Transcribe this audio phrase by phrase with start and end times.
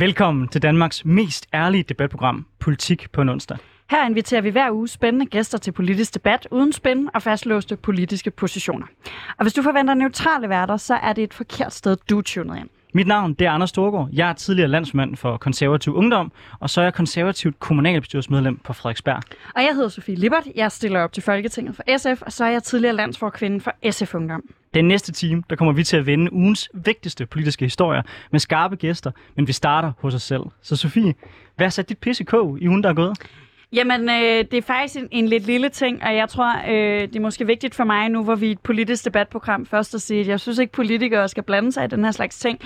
[0.00, 3.56] Velkommen til Danmarks mest ærlige debatprogram, Politik på en onsdag.
[3.90, 8.30] Her inviterer vi hver uge spændende gæster til politisk debat uden spænd og fastlåste politiske
[8.30, 8.86] positioner.
[9.38, 12.56] Og hvis du forventer neutrale værter, så er det et forkert sted, du er tunet
[12.56, 12.68] ind.
[12.94, 14.08] Mit navn det er Anders Storgård.
[14.12, 19.22] Jeg er tidligere landsmand for konservativ ungdom, og så er jeg konservativt kommunalbestyrelsesmedlem på Frederiksberg.
[19.54, 20.44] Og jeg hedder Sofie Lippert.
[20.56, 24.14] Jeg stiller op til Folketinget for SF, og så er jeg tidligere landsforkvinde for SF
[24.14, 24.42] Ungdom.
[24.74, 28.76] Den næste time, der kommer vi til at vende ugens vigtigste politiske historier med skarpe
[28.76, 30.42] gæster, men vi starter hos os selv.
[30.62, 31.14] Så Sofie,
[31.56, 32.24] hvad har sat dit pisse
[32.60, 33.18] i ugen, der er gået?
[33.72, 37.16] Jamen, øh, det er faktisk en, en lidt lille ting, og jeg tror, øh, det
[37.16, 40.20] er måske vigtigt for mig nu, hvor vi er et politisk debatprogram, først at sige,
[40.20, 42.60] at jeg synes ikke, politikere skal blande sig i den her slags ting.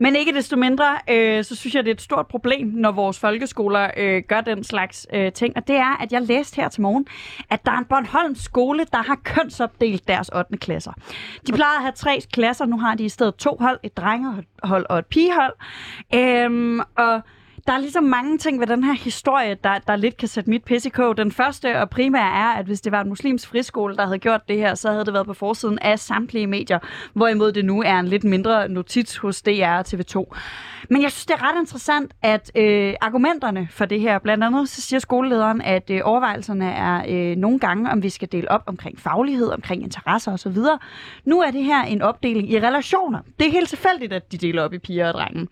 [0.00, 3.18] Men ikke desto mindre, øh, så synes jeg, det er et stort problem, når vores
[3.18, 5.56] folkeskoler øh, gør den slags øh, ting.
[5.56, 7.06] Og det er, at jeg læste her til morgen,
[7.50, 10.56] at der er en Bornholms skole, der har kønsopdelt deres 8.
[10.56, 10.92] klasser.
[11.46, 14.86] De plejede at have tre klasser, nu har de i stedet to hold, et drengehold
[14.88, 15.54] og et pigehold.
[16.14, 17.22] Øh, og
[17.66, 20.64] der er ligesom mange ting ved den her historie, der, der lidt kan sætte mit
[20.64, 21.16] pis i kog.
[21.16, 24.48] Den første og primære er, at hvis det var en muslims friskole, der havde gjort
[24.48, 26.78] det her, så havde det været på forsiden af samtlige medier,
[27.12, 30.36] hvorimod det nu er en lidt mindre notits hos DR og TV2.
[30.90, 34.68] Men jeg synes, det er ret interessant, at øh, argumenterne for det her, blandt andet
[34.68, 38.62] så siger skolelederen, at øh, overvejelserne er øh, nogle gange, om vi skal dele op
[38.66, 40.56] omkring faglighed, omkring interesser osv.
[41.24, 43.20] Nu er det her en opdeling i relationer.
[43.38, 45.48] Det er helt tilfældigt, at de deler op i piger og drenge.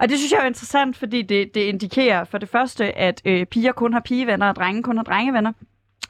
[0.00, 3.46] Og det synes jeg er interessant, fordi det, det indikerer for det første, at øh,
[3.46, 5.52] piger kun har pigevenner, og drenge kun har drengevenner.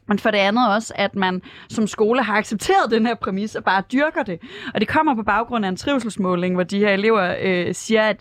[0.08, 3.64] Men for det andet også, at man som skole har accepteret den her præmis og
[3.64, 4.40] bare dyrker det.
[4.74, 8.20] Og det kommer på baggrund af en trivselsmåling, hvor de her elever øh, siger, at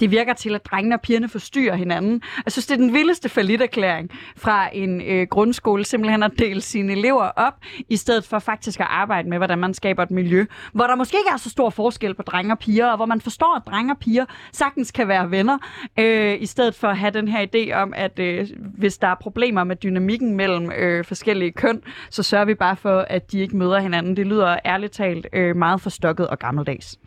[0.00, 2.22] det virker til, at drengene og pigerne forstyrrer hinanden.
[2.44, 6.92] Jeg synes, det er den vildeste falliterklæring fra en øh, grundskole, simpelthen at dele sine
[6.92, 7.54] elever op,
[7.88, 11.16] i stedet for faktisk at arbejde med, hvordan man skaber et miljø, hvor der måske
[11.16, 13.92] ikke er så stor forskel på drenge og piger, og hvor man forstår, at drenge
[13.92, 15.58] og piger sagtens kan være venner,
[15.98, 18.48] øh, i stedet for at have den her idé om, at øh,
[18.78, 23.00] hvis der er problemer med dynamikken mellem øh, forskellige køn, så sørger vi bare for,
[23.00, 24.16] at de ikke møder hinanden.
[24.16, 26.98] Det lyder ærligt talt øh, meget forstokket og gammeldags.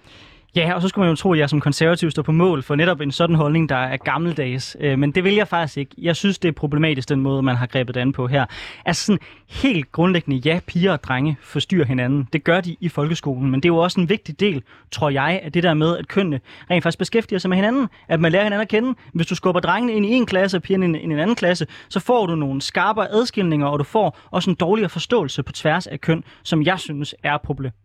[0.55, 2.75] Ja, og så skulle man jo tro, at jeg som konservativ står på mål for
[2.75, 4.77] netop en sådan holdning, der er gammeldags.
[4.79, 5.91] Øh, men det vil jeg faktisk ikke.
[5.97, 8.45] Jeg synes, det er problematisk, den måde, man har grebet det an på her.
[8.85, 9.19] Altså sådan
[9.49, 12.27] helt grundlæggende, ja, piger og drenge forstyrrer hinanden.
[12.33, 15.41] Det gør de i folkeskolen, men det er jo også en vigtig del, tror jeg,
[15.43, 16.39] af det der med, at kønnene
[16.71, 17.87] rent faktisk beskæftiger sig med hinanden.
[18.07, 18.95] At man lærer hinanden at kende.
[19.13, 21.67] Hvis du skubber drengene ind i en klasse og pigerne ind i en anden klasse,
[21.89, 25.87] så får du nogle skarpere adskilninger, og du får også en dårligere forståelse på tværs
[25.87, 27.37] af køn, som jeg synes er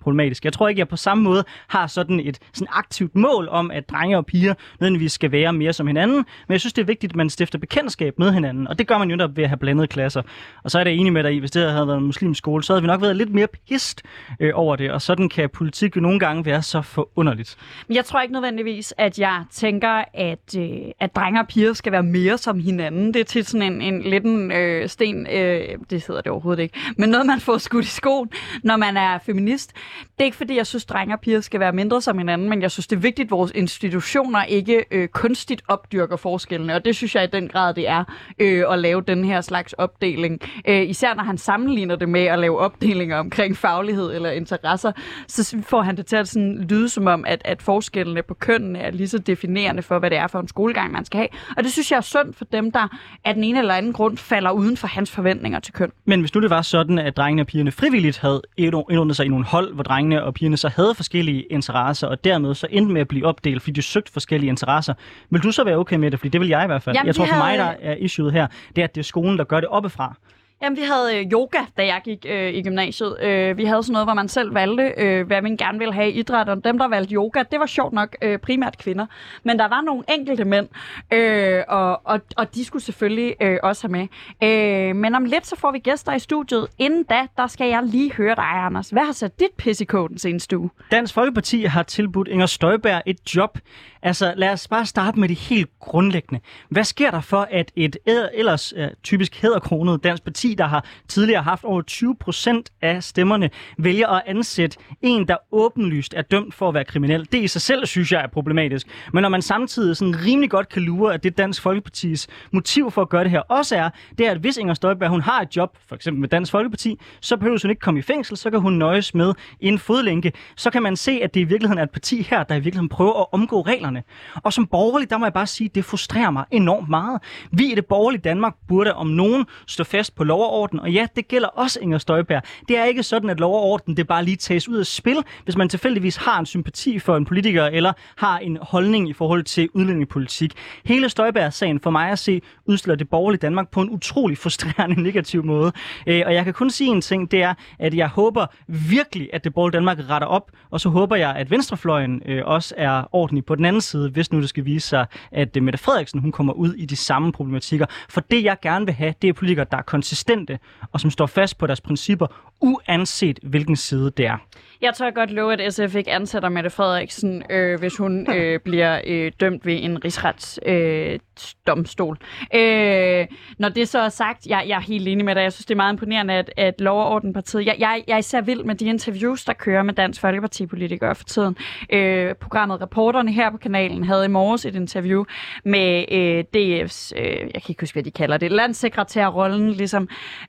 [0.02, 0.44] problematisk.
[0.44, 3.88] Jeg tror ikke, jeg på samme måde har sådan et sådan aktivt mål om, at
[3.88, 7.12] drenge og piger nødvendigvis skal være mere som hinanden, men jeg synes, det er vigtigt,
[7.12, 9.56] at man stifter bekendtskab med hinanden, og det gør man jo netop ved at have
[9.56, 10.22] blandede klasser.
[10.64, 12.64] Og så er det enig med dig i, hvis det havde været en muslimsk skole,
[12.64, 14.02] så havde vi nok været lidt mere pist
[14.40, 17.56] øh, over det, og sådan kan politik jo nogle gange være så forunderligt.
[17.88, 20.68] Men jeg tror ikke nødvendigvis, at jeg tænker, at, øh,
[21.00, 23.14] at drenge og piger skal være mere som hinanden.
[23.14, 26.62] Det er til sådan en, en lidt en øh, sten, øh, det hedder det overhovedet
[26.62, 28.30] ikke, men noget, man får skudt i skoen,
[28.62, 29.72] når man er feminist.
[30.00, 32.62] Det er ikke, fordi jeg synes, drenge og piger skal være mindre som hinanden, men
[32.62, 36.96] jeg synes, det er vigtigt, at vores institutioner ikke øh, kunstigt opdyrker forskellene, og det
[36.96, 38.04] synes jeg i den grad, det er
[38.38, 40.40] øh, at lave den her slags opdeling.
[40.68, 44.92] Øh, især når han sammenligner det med at lave opdelinger omkring faglighed eller interesser,
[45.28, 48.78] så får han det til at sådan lyde som om, at, at forskellene på kønnene
[48.78, 51.28] er lige så definerende for, hvad det er for en skolegang, man skal have.
[51.56, 52.88] Og det synes jeg er synd for dem, der
[53.24, 55.92] af den ene eller anden grund falder uden for hans forventninger til køn.
[56.04, 59.28] Men hvis nu det var sådan, at drengene og pigerne frivilligt havde indordnet sig i
[59.28, 63.00] nogle hold, hvor drengene og pigerne så havde forskellige interesser, og dermed så endte med
[63.00, 64.94] at blive opdelt, fordi de søgte forskellige interesser.
[65.30, 66.18] Vil du så være okay med det?
[66.18, 66.96] Fordi det vil jeg i hvert fald.
[66.96, 67.58] Jamen, jeg tror for havde...
[67.58, 68.46] mig, der er issueet her,
[68.76, 70.14] det er, at det er skolen, der gør det oppefra.
[70.62, 73.16] Jamen, vi havde øh, yoga, da jeg gik øh, i gymnasiet.
[73.22, 76.10] Øh, vi havde sådan noget, hvor man selv valgte, øh, hvad man gerne ville have
[76.10, 76.48] i idræt.
[76.48, 79.06] Og dem, der valgte yoga, det var sjovt nok øh, primært kvinder.
[79.42, 80.68] Men der var nogle enkelte mænd,
[81.12, 84.06] øh, og, og, og de skulle selvfølgelig øh, også have med.
[84.42, 86.66] Øh, men om lidt, så får vi gæster i studiet.
[86.78, 88.90] Inden da, der skal jeg lige høre dig, Anders.
[88.90, 90.70] Hvad har sat dit pis i koden seneste uge?
[90.90, 93.58] Dansk Folkeparti har tilbudt Inger Støjberg et job.
[94.02, 96.40] Altså, lad os bare starte med det helt grundlæggende.
[96.68, 97.96] Hvad sker der for, at et
[98.34, 103.02] ellers uh, typisk hæderkronet dansk parti parti, der har tidligere haft over 20 procent af
[103.02, 107.28] stemmerne, vælger at ansætte en, der åbenlyst er dømt for at være kriminel.
[107.32, 108.86] Det i sig selv synes jeg er problematisk.
[109.12, 113.02] Men når man samtidig sådan rimelig godt kan lure, at det Dansk Folkepartis motiv for
[113.02, 115.56] at gøre det her også er, det er, at hvis Inger Støjberg hun har et
[115.56, 118.60] job, for eksempel med Dansk Folkeparti, så behøver hun ikke komme i fængsel, så kan
[118.60, 120.32] hun nøjes med en fodlænke.
[120.56, 122.88] Så kan man se, at det i virkeligheden er et parti her, der i virkeligheden
[122.88, 124.02] prøver at omgå reglerne reglerne.
[124.42, 127.22] Og som borgerlig, der må jeg bare sige, det frustrerer mig enormt meget.
[127.52, 130.90] Vi i det borgerlige Danmark burde om nogen stå fast på lov og orden, og
[130.90, 132.42] ja, det gælder også Inger Støjberg.
[132.68, 135.16] Det er ikke sådan, at lov og orden det bare lige tages ud af spil,
[135.44, 139.42] hvis man tilfældigvis har en sympati for en politiker, eller har en holdning i forhold
[139.44, 140.52] til udlændingepolitik.
[140.84, 145.44] Hele Støjberg-sagen for mig at se udstiller det borgerlige Danmark på en utrolig frustrerende negativ
[145.44, 145.72] måde.
[146.06, 149.44] Øh, og jeg kan kun sige en ting, det er, at jeg håber virkelig, at
[149.44, 153.44] det borgerlige Danmark retter op, og så håber jeg, at venstrefløjen øh, også er ordentlig
[153.44, 156.32] på den anden side, hvis nu det skal vise sig, at øh, Mette Frederiksen hun
[156.32, 157.86] kommer ud i de samme problematikker.
[158.08, 160.58] For det, jeg gerne vil have, det er politikere, der er konsistente,
[160.92, 162.26] og som står fast på deres principper,
[162.60, 164.38] uanset hvilken side det er.
[164.80, 169.00] Jeg tør godt love, at SF ikke ansætter Mette Frederiksen, øh, hvis hun øh, bliver
[169.06, 172.18] øh, dømt ved en rigsretsdomstol.
[172.54, 173.26] Øh,
[173.58, 175.42] når det så er sagt, jeg, jeg er helt enig med dig.
[175.42, 177.66] Jeg synes, det er meget imponerende, at, at Lov- og Ordenpartiet...
[177.66, 181.24] Jeg, jeg, jeg er især vild med de interviews, der kører med Dansk Folkeparti-politikere for
[181.24, 181.56] tiden.
[181.92, 185.24] Øh, programmet Reporterne her på kanalen havde i morges et interview
[185.64, 190.08] med øh, DF's, øh, jeg kan ikke huske, hvad de kalder det, landsekretærrollen, ligesom.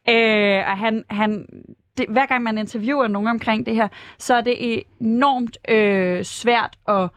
[0.09, 1.45] Øh, og han, han
[1.99, 3.87] det, hver gang man interviewer nogen omkring det her,
[4.17, 7.09] så er det enormt øh, svært at,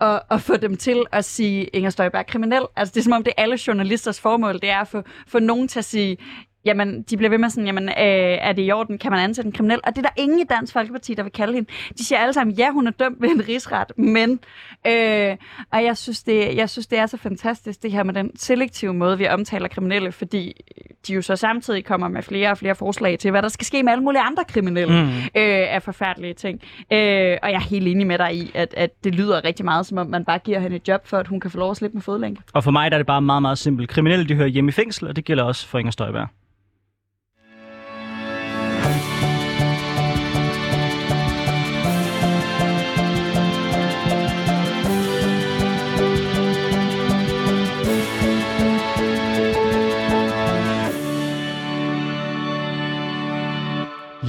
[0.00, 2.62] at, at få dem til at sige, Inger Støjberg er kriminel.
[2.76, 5.38] Altså det er som om, det er alle journalisters formål, det er at få, få
[5.38, 6.16] nogen til at sige,
[6.64, 9.46] jamen, de bliver ved med sådan, jamen, øh, er det i orden, kan man ansætte
[9.46, 9.80] en kriminel?
[9.84, 11.70] Og det er der ingen i Dansk Folkeparti, der vil kalde hende.
[11.98, 14.40] De siger alle sammen, ja, hun er dømt ved en rigsret, men,
[14.86, 15.36] øh,
[15.72, 18.94] og jeg synes, det, jeg synes, det er så fantastisk, det her med den selektive
[18.94, 20.52] måde, vi omtaler kriminelle, fordi
[21.06, 23.82] de jo så samtidig kommer med flere og flere forslag til, hvad der skal ske
[23.82, 25.08] med alle mulige andre kriminelle mm.
[25.08, 26.60] øh, af forfærdelige ting.
[26.92, 29.86] Øh, og jeg er helt enig med dig i, at, at det lyder rigtig meget,
[29.86, 31.76] som om man bare giver hende et job, for at hun kan få lov at
[31.76, 32.42] slippe med fodlænke.
[32.52, 33.88] Og for mig der er det bare meget, meget simpelt.
[33.88, 36.28] Kriminelle, de hører hjemme i fængsel, og det gælder også for Inger Støjberg.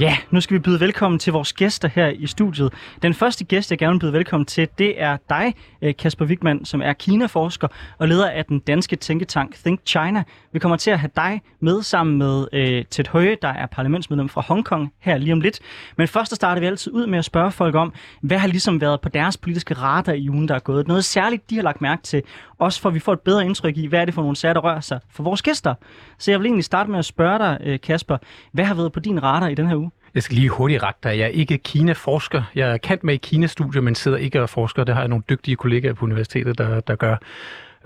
[0.00, 2.72] Ja, nu skal vi byde velkommen til vores gæster her i studiet.
[3.02, 6.64] Den første gæst, jeg gerne vil byde velkommen til, det er dig, øh, Kasper Wigman,
[6.64, 7.68] som er Kina-forsker
[7.98, 10.24] og leder af den danske tænketank Think China.
[10.54, 14.28] Vi kommer til at have dig med sammen med øh, Ted Høje, der er parlamentsmedlem
[14.28, 15.60] fra Hongkong her lige om lidt.
[15.96, 17.92] Men først så starter vi altid ud med at spørge folk om,
[18.22, 20.88] hvad har ligesom været på deres politiske radar i ugen, der er gået.
[20.88, 22.22] Noget særligt, de har lagt mærke til,
[22.58, 24.52] også for at vi får et bedre indtryk i, hvad er det for nogle sager,
[24.52, 25.74] der rører sig for vores gæster.
[26.18, 28.18] Så jeg vil egentlig starte med at spørge dig, øh, Kasper,
[28.52, 29.90] hvad har været på din radar i den her uge?
[30.14, 31.18] Jeg skal lige hurtigt rette dig.
[31.18, 32.42] Jeg er ikke Kina-forsker.
[32.54, 34.84] Jeg er kendt med i Kina-studier, men sidder ikke og forsker.
[34.84, 37.16] Det har jeg nogle dygtige kollegaer på universitetet, der, der gør.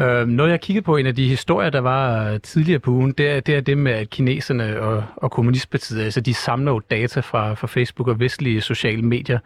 [0.00, 3.12] Øh, noget jeg kiggede på, en af de historier, der var øh, tidligere på ugen,
[3.12, 6.80] det er det, er det med, at kineserne og, og kommunistpartiet, altså de samler jo
[6.90, 9.38] data fra, fra Facebook og vestlige sociale medier,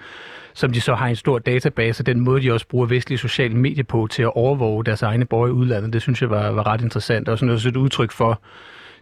[0.54, 3.84] som de så har en stor database, den måde, de også bruger vestlige sociale medier
[3.84, 6.80] på til at overvåge deres egne borgere i udlandet, det synes jeg var, var ret
[6.80, 8.42] interessant, og sådan også et udtryk for,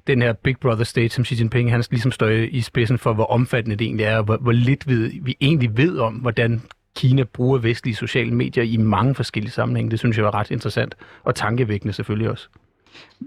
[0.06, 3.24] den her Big Brother state, som Xi Jinping han ligesom står i spidsen for, hvor
[3.24, 6.62] omfattende det egentlig er, og hvor, hvor lidt vi, vi egentlig ved om, hvordan
[7.00, 9.90] Kina bruger vestlige sociale medier i mange forskellige sammenhænge.
[9.90, 10.94] Det synes jeg var ret interessant,
[11.24, 12.48] og tankevækkende selvfølgelig også.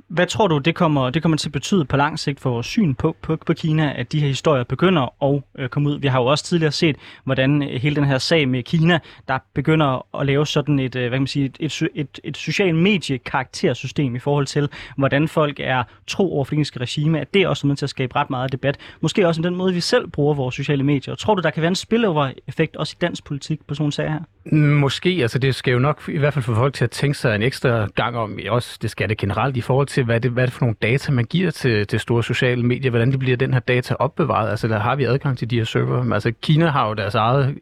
[0.07, 2.67] Hvad tror du, det kommer, det kommer til at betyde på lang sigt for vores
[2.67, 5.99] syn på, på, på Kina, at de her historier begynder at øh, komme ud?
[5.99, 9.39] Vi har jo også tidligere set, hvordan øh, hele den her sag med Kina, der
[9.53, 12.75] begynder at lave sådan et, øh, hvad kan man sige, et, et, et, et social
[12.75, 17.47] medie karaktersystem i forhold til, hvordan folk er tro over for regime, at det er
[17.47, 18.77] også med til at skabe ret meget debat.
[19.01, 21.15] Måske også den måde, vi selv bruger vores sociale medier.
[21.15, 24.11] Tror du, der kan være en spillover-effekt også i dansk politik på sådan en sag
[24.11, 24.19] her?
[24.51, 27.35] Måske, altså det skal jo nok i hvert fald få folk til at tænke sig
[27.35, 30.47] en ekstra gang om, også det skal det generelt i forhold til, hvad det, hvad
[30.47, 33.53] det for nogle data, man giver til, til store sociale medier, hvordan det bliver den
[33.53, 34.49] her data opbevaret.
[34.49, 36.13] Altså der har vi adgang til de her server.
[36.13, 37.57] Altså Kina har jo deres eget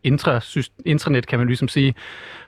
[0.85, 1.93] intranet, kan man ligesom sige,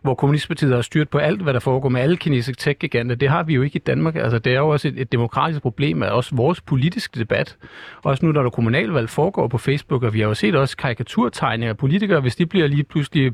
[0.01, 3.15] hvor kommunistpartiet har styrt på alt, hvad der foregår med alle kinesiske tech-giganter.
[3.15, 4.15] Det har vi jo ikke i Danmark.
[4.15, 7.57] Altså det er jo også et, et demokratisk problem, at også vores politiske debat,
[8.03, 11.73] også nu når der kommunalvalg foregår på Facebook, og vi har jo set også karikaturtegninger
[11.73, 13.33] af politikere, hvis de bliver lige pludselig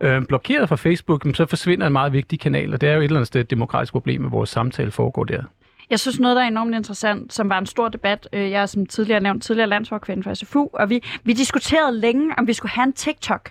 [0.00, 3.04] øh, blokeret fra Facebook, så forsvinder en meget vigtig kanal, og det er jo et
[3.04, 5.42] eller andet sted et demokratisk problem, at vores samtale foregår der.
[5.90, 8.28] Jeg synes noget, der er enormt interessant, som var en stor debat.
[8.32, 12.34] Øh, jeg er som tidligere nævnt tidligere landsforkvinde for SFU, og vi, vi diskuterede længe,
[12.38, 13.50] om vi skulle have en TikTok.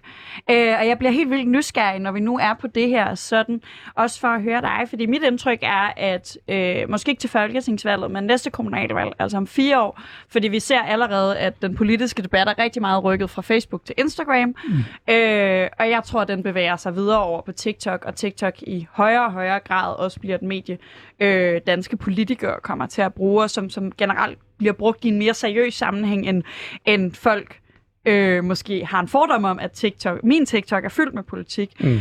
[0.51, 3.61] Øh, og jeg bliver helt vildt nysgerrig, når vi nu er på det her sådan.
[3.95, 8.11] Også for at høre dig, fordi mit indtryk er, at øh, måske ikke til folketingsvalget,
[8.11, 12.47] men næste kommunalvalg, altså om fire år, fordi vi ser allerede, at den politiske debat
[12.47, 14.55] er rigtig meget rykket fra Facebook til Instagram.
[14.67, 15.13] Mm.
[15.13, 18.87] Øh, og jeg tror, at den bevæger sig videre over på TikTok, og TikTok i
[18.91, 20.77] højere og højere grad også bliver et medie,
[21.19, 22.24] øh, danske politikere
[22.63, 26.25] kommer til at bruge, og som, som generelt bliver brugt i en mere seriøs sammenhæng,
[26.25, 26.43] end,
[26.85, 27.59] end folk
[28.05, 31.83] øh, måske har en fordom om, at TikTok, min TikTok er fyldt med politik.
[31.83, 31.99] Mm.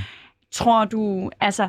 [0.52, 1.68] Tror du, altså,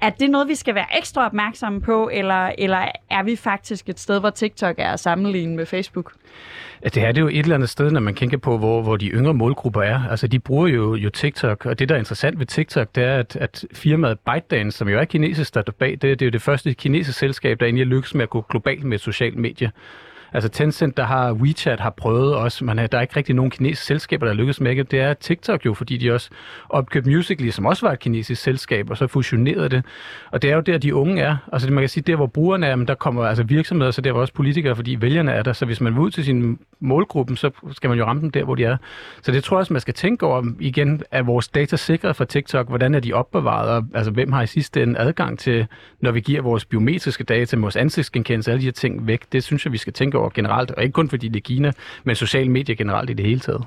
[0.00, 4.00] er det noget, vi skal være ekstra opmærksomme på, eller, eller er vi faktisk et
[4.00, 6.12] sted, hvor TikTok er at sammenligne med Facebook?
[6.84, 8.96] Ja, det er det jo et eller andet sted, når man kigger på, hvor, hvor
[8.96, 10.00] de yngre målgrupper er.
[10.10, 13.18] Altså, de bruger jo, jo TikTok, og det, der er interessant ved TikTok, det er,
[13.18, 16.30] at, at firmaet ByteDance, som jo er kinesisk, der er bag, det, det er jo
[16.30, 19.70] det første kinesiske selskab, der egentlig lykkes med at gå globalt med et socialt medie.
[20.32, 23.50] Altså Tencent, der har WeChat, har prøvet også, men øh, der er ikke rigtig nogen
[23.50, 24.90] kinesiske selskaber, der lykkes med det.
[24.90, 26.30] Det er TikTok jo, fordi de også
[26.68, 29.84] opkøbte Musical.ly, som også var et kinesisk selskab, og så fusionerede det.
[30.30, 31.36] Og det er jo der, de unge er.
[31.52, 34.12] Altså man kan sige, der hvor brugerne er, men der kommer altså virksomheder, så der
[34.12, 35.52] var også politikere, fordi vælgerne er der.
[35.52, 38.44] Så hvis man vil ud til sin målgruppen, så skal man jo ramme dem der,
[38.44, 38.76] hvor de er.
[39.22, 42.24] Så det tror jeg også, man skal tænke over igen, er vores data sikret fra
[42.24, 42.68] TikTok?
[42.68, 43.84] Hvordan er de opbevaret?
[43.94, 45.66] Altså hvem har i sidste ende adgang til,
[46.00, 49.22] når vi giver vores biometriske data, vores ansigtsgenkendelse, alle de her ting væk?
[49.32, 51.72] Det synes jeg, vi skal tænke over generelt, og ikke kun fordi det er Kina,
[52.04, 53.64] men sociale medier generelt i det hele taget.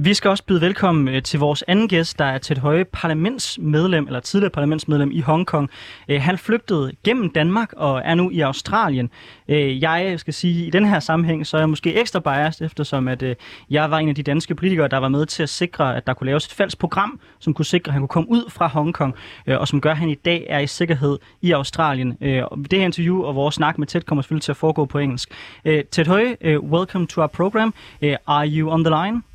[0.00, 2.84] Vi skal også byde velkommen øh, til vores anden gæst, der er til et høje
[2.84, 5.70] parlamentsmedlem, eller tidligere parlamentsmedlem i Hongkong.
[6.08, 9.10] Øh, han flygtede gennem Danmark og er nu i Australien.
[9.48, 12.66] Øh, jeg skal sige, at i den her sammenhæng, så er jeg måske ekstra biased,
[12.66, 13.24] eftersom at
[13.70, 16.14] jeg var en af de danske politikere, der var med til at sikre, at der
[16.14, 19.14] kunne laves et falsk program, som kunne sikre, at han kunne komme ud fra Hongkong,
[19.46, 22.10] og som gør, at han i dag er i sikkerhed i Australien.
[22.20, 25.32] Det her interview og vores snak med Ted kommer selvfølgelig til at foregå på engelsk.
[25.64, 27.74] Ted Høje, welcome to our program.
[28.26, 29.27] Are you on the line?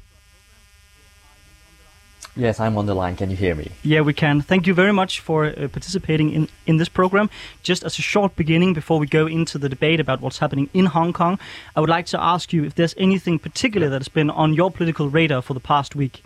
[2.35, 3.15] Yes, I'm on the line.
[3.15, 3.71] Can you hear me?
[3.83, 4.41] Yeah, we can.
[4.41, 7.29] Thank you very much for uh, participating in, in this program.
[7.61, 10.87] Just as a short beginning before we go into the debate about what's happening in
[10.87, 11.37] Hong Kong,
[11.75, 14.71] I would like to ask you if there's anything particular that has been on your
[14.71, 16.23] political radar for the past week.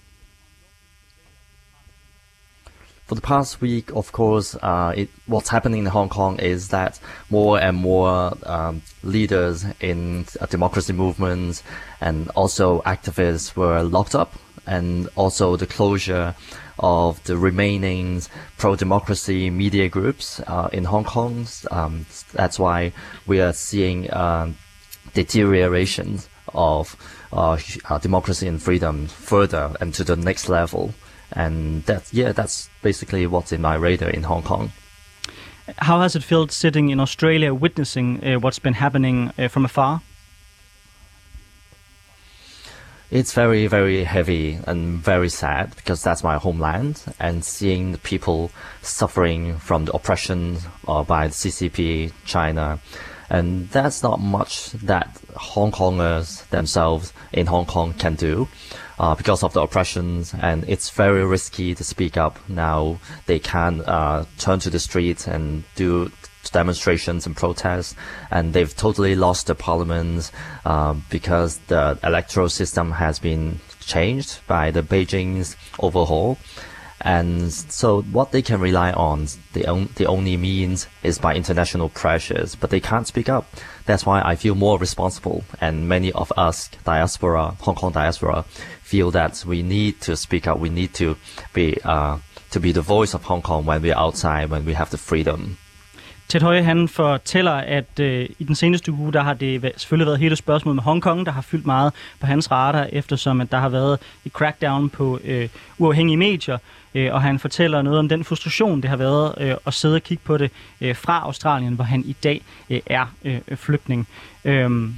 [3.08, 7.00] For the past week, of course, uh, it, what's happening in Hong Kong is that
[7.30, 11.64] more and more um, leaders in uh, democracy movements
[12.00, 14.34] and also activists were locked up
[14.68, 16.36] and also the closure
[16.80, 18.22] of the remaining
[18.58, 21.48] pro-democracy media groups uh, in Hong Kong.
[21.72, 22.92] Um, that's why
[23.26, 24.52] we are seeing uh,
[25.14, 26.20] deterioration
[26.54, 26.96] of
[27.34, 30.94] uh, uh, democracy and freedom further and to the next level.
[31.32, 34.72] And that, yeah, that's basically what's in my radar in Hong Kong.
[35.80, 40.02] How has it felt sitting in Australia witnessing uh, what's been happening uh, from afar?
[43.10, 48.52] It's very, very heavy and very sad because that's my homeland and seeing the people
[48.82, 50.58] suffering from the oppression
[50.90, 52.80] uh, by the CCP, China.
[53.30, 58.50] And that's not much that Hong Kongers themselves in Hong Kong can do
[59.00, 60.34] uh, because of the oppressions.
[60.42, 63.00] And it's very risky to speak up now.
[63.26, 66.12] They can uh, turn to the streets and do
[66.50, 67.96] demonstrations and protests,
[68.32, 70.32] and they've totally lost the parliament
[70.66, 76.38] uh, because the electoral system has been changed by the Beijing's overhaul.
[77.01, 81.89] And so what they can rely on, the, on, the only means is by international
[81.89, 83.48] pressures, but they can't speak up.
[83.86, 85.44] That's why I feel more responsible.
[85.62, 88.46] And many of us, diaspora, Hong Kong diaspora,
[88.82, 90.58] feel that we need to speak up.
[90.60, 91.18] We need to
[91.54, 92.18] be, uh,
[92.51, 95.58] to be the voice of Hong Kong when we're outside, when we have the freedom.
[96.28, 100.20] Ted Høje, han fortæller, at øh, i den seneste uge, der har det selvfølgelig været
[100.20, 103.70] hele spørgsmålet med Hongkong, der har fyldt meget på hans radar, eftersom at der har
[103.70, 106.58] været et crackdown på øh, uafhængige medier,
[106.96, 110.02] øh, og han fortæller noget om den frustration, det har været øh, at sidde og
[110.02, 114.08] kigge på det øh, fra Australien, hvor han i dag øh, er øh, flygtning.
[114.46, 114.90] Øh,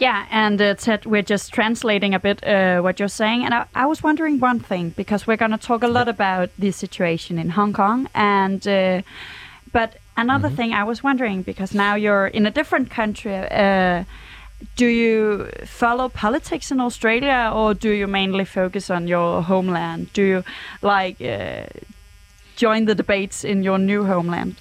[0.00, 3.64] Yeah, and uh, Ted, we're just translating a bit uh, what you're saying, and I,
[3.74, 7.36] I, was wondering one thing because we're going to talk a lot about the situation
[7.36, 9.02] in Hong Kong, and uh,
[9.72, 10.56] But another mm-hmm.
[10.56, 14.04] thing I was wondering, because now you're in a different country, uh,
[14.76, 20.12] do you follow politics in Australia or do you mainly focus on your homeland?
[20.12, 20.44] Do you
[20.82, 21.66] like uh,
[22.56, 24.56] join the debates in your new homeland?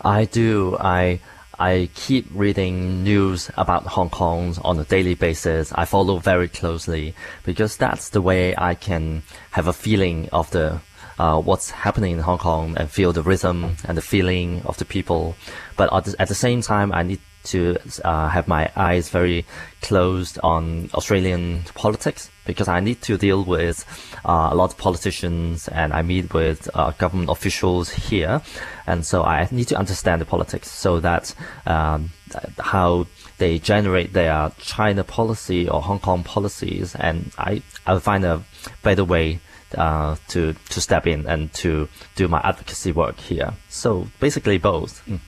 [0.00, 0.76] I do.
[0.78, 1.20] I
[1.58, 5.72] I keep reading news about Hong Kong on a daily basis.
[5.74, 10.80] I follow very closely because that's the way I can have a feeling of the
[11.18, 14.84] uh, what's happening in Hong Kong and feel the rhythm and the feeling of the
[14.84, 15.36] people.
[15.76, 19.46] But at the, at the same time, I need to uh, have my eyes very
[19.80, 23.84] closed on Australian politics because I need to deal with
[24.24, 28.42] uh, a lot of politicians and I meet with uh, government officials here.
[28.86, 31.34] And so I need to understand the politics so that
[31.66, 32.10] um,
[32.58, 33.06] how
[33.38, 36.94] they generate their China policy or Hong Kong policies.
[36.94, 38.42] And I, I'll find a
[38.82, 39.40] better way
[39.74, 43.54] uh, to to step in and to do my advocacy work here.
[43.68, 45.04] So basically both.
[45.06, 45.20] Mm.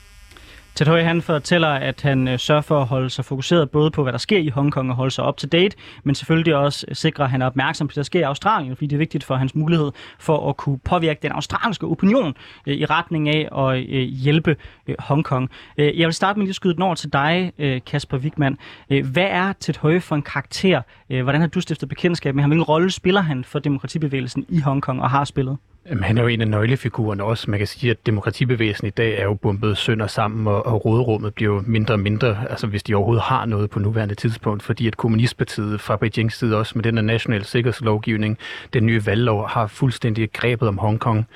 [0.79, 4.03] Ted Høje, han fortæller, at han øh, sørger for at holde sig fokuseret både på,
[4.03, 6.97] hvad der sker i Hongkong og holde sig up to date, men selvfølgelig også øh,
[6.97, 9.25] sikre, at han er opmærksom på, hvad der sker i Australien, fordi det er vigtigt
[9.25, 13.89] for hans mulighed for at kunne påvirke den australske opinion øh, i retning af at
[13.89, 14.57] øh, hjælpe
[14.87, 15.51] øh, Hongkong.
[15.79, 18.59] Øh, jeg vil starte med lige at skyde den over til dig, øh, Kasper Wigman.
[18.91, 20.83] Øh, hvad er Ted Høje for en karakter?
[21.11, 22.51] Øh, hvordan har du stiftet bekendtskab med ham?
[22.51, 25.57] Hvilken rolle spiller han for demokratibevægelsen i Hongkong og har spillet?
[25.91, 27.51] Jamen, han er jo en af nøglefigurerne også.
[27.51, 31.35] Man kan sige, at demokratibevægelsen i dag er jo bumpet sønder sammen, og, og råderummet
[31.35, 34.87] bliver jo mindre og mindre, altså hvis de overhovedet har noget på nuværende tidspunkt, fordi
[34.87, 38.39] at Kommunistpartiet fra Beijings side også med den nationale sikkerhedslovgivning,
[38.73, 41.27] den nye valglov, har fuldstændig grebet om Hongkong.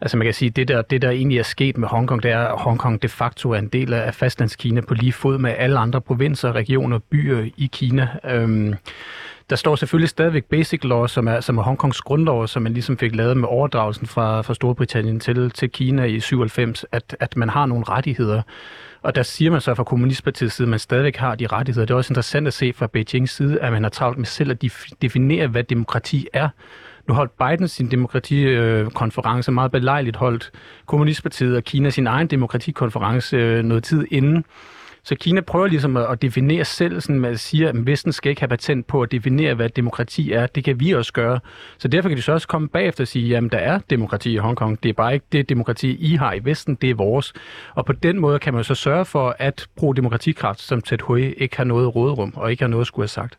[0.00, 2.40] Altså man kan sige, det der, det der egentlig er sket med Hongkong, det er,
[2.40, 6.00] at Hongkong de facto er en del af fastlandskina på lige fod med alle andre
[6.00, 8.08] provinser, regioner, byer i Kina.
[8.24, 8.74] Øhm,
[9.50, 12.98] der står selvfølgelig stadigvæk Basic Law, som er, som er Hongkongs grundlov, som man ligesom
[12.98, 17.48] fik lavet med overdragelsen fra, fra Storbritannien til, til Kina i 97, at, at man
[17.48, 18.42] har nogle rettigheder.
[19.02, 21.86] Og der siger man så fra Kommunistpartiets side, at man stadigvæk har de rettigheder.
[21.86, 24.50] Det er også interessant at se fra Beijings side, at man har travlt med selv
[24.50, 24.64] at
[25.02, 26.48] definere, hvad demokrati er.
[27.08, 30.50] Nu holdt Biden sin demokratikonference meget belejligt holdt
[30.86, 34.44] Kommunistpartiet og Kina sin egen demokratikonference øh, noget tid inden.
[35.02, 38.48] Så Kina prøver ligesom at definere selv, sådan, at sige, at Vesten skal ikke have
[38.48, 40.46] patent på at definere, hvad demokrati er.
[40.46, 41.40] Det kan vi også gøre.
[41.78, 44.36] Så derfor kan de så også komme bagefter og sige, at der er demokrati i
[44.36, 44.82] Hongkong.
[44.82, 47.32] Det er bare ikke det demokrati, I har i Vesten, det er vores.
[47.74, 51.32] Og på den måde kan man så sørge for at bruge demokratikraft, som Ted Hui
[51.32, 53.38] ikke har noget rådrum og ikke har noget at skulle have sagt.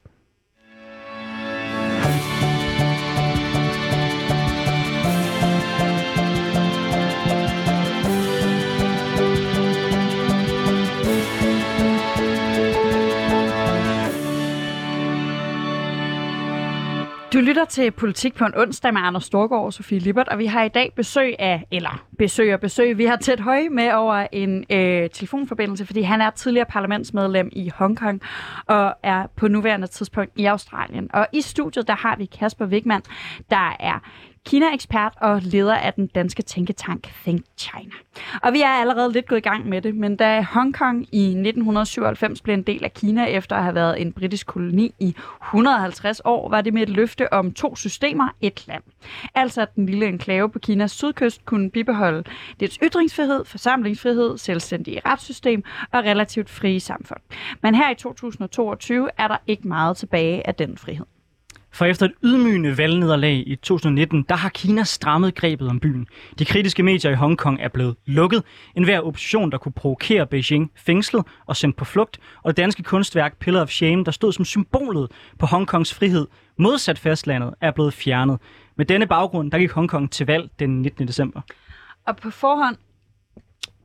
[17.42, 20.64] Lytter til Politik på en onsdag med Anders Storgård og Sofie Lippert, og vi har
[20.64, 24.66] i dag besøg af, eller besøg og besøg, vi har tæt høj med over en
[24.70, 28.22] øh, telefonforbindelse, fordi han er tidligere parlamentsmedlem i Hongkong
[28.68, 31.10] og er på nuværende tidspunkt i Australien.
[31.14, 33.02] Og i studiet, der har vi Kasper Wigman,
[33.50, 34.00] der er
[34.46, 37.94] Kina-ekspert og leder af den danske tænketank Think China.
[38.44, 42.42] Og vi er allerede lidt gået i gang med det, men da Hongkong i 1997
[42.42, 46.50] blev en del af Kina efter at have været en britisk koloni i 150 år,
[46.50, 48.84] var det med et løfte om to systemer, et land.
[49.36, 52.24] Altså at den lille enklave på Kinas sydkyst kunne bibeholde
[52.60, 57.20] dets ytringsfrihed, forsamlingsfrihed, selvstændige retssystem og relativt frie samfund.
[57.64, 61.06] Men her i 2022 er der ikke meget tilbage af den frihed.
[61.74, 66.08] For efter et ydmygende valgnederlag i 2019, der har Kina strammet grebet om byen.
[66.40, 68.44] De kritiske medier i Hongkong er blevet lukket.
[68.76, 72.20] En hver opposition, der kunne provokere Beijing, fængslet og sendt på flugt.
[72.44, 77.00] Og det danske kunstværk Pillar of Shame, der stod som symbolet på Hongkongs frihed, modsat
[77.00, 78.40] fastlandet, er blevet fjernet.
[78.76, 81.08] Med denne baggrund, der gik Hongkong til valg den 19.
[81.08, 81.42] december.
[82.08, 82.76] Og på forhånd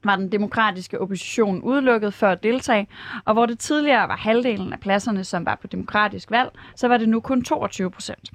[0.04, 2.86] var den demokratiske opposition udelukket for at deltage,
[3.24, 6.96] og hvor det tidligere var halvdelen af pladserne, som var på demokratisk valg, så var
[6.96, 8.30] det nu kun 22 procent.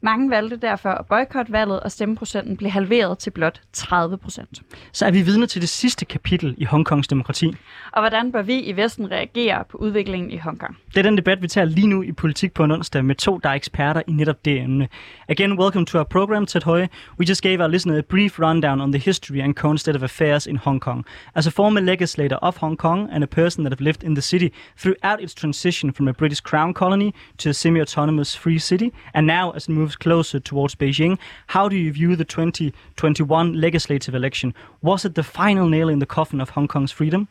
[0.00, 4.62] Mange valgte derfor at boykotte valget, og stemmeprocenten blev halveret til blot 30 procent.
[4.92, 7.56] Så er vi vidne til det sidste kapitel i Hongkongs demokrati.
[7.92, 10.76] Og hvordan bør vi i Vesten reagere på udviklingen i Hongkong?
[10.88, 13.38] Det er den debat, vi tager lige nu i Politik på en onsdag med to,
[13.38, 14.88] der er eksperter i netop det emne.
[15.28, 16.88] Again, welcome to our program, Ted Høje.
[17.20, 20.02] We just gave our listener a brief rundown on the history and current state of
[20.02, 21.04] affairs in Hong Kong.
[21.34, 24.22] As a former legislator of Hong Kong and a person that have lived in the
[24.22, 29.26] city throughout its transition from a British crown colony to a semi-autonomous free city, and
[29.26, 34.54] now as it moves closer towards Beijing, how do you view the 2021 legislative election?
[34.82, 37.28] Was it the final nail in the coffin of Hong Kong's freedom?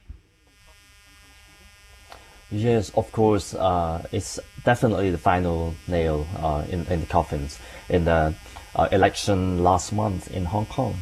[2.52, 3.54] Yes, of course.
[3.54, 8.34] Uh, it's definitely the final nail uh, in, in the coffins in the
[8.76, 10.96] uh, election last month in Hong Kong.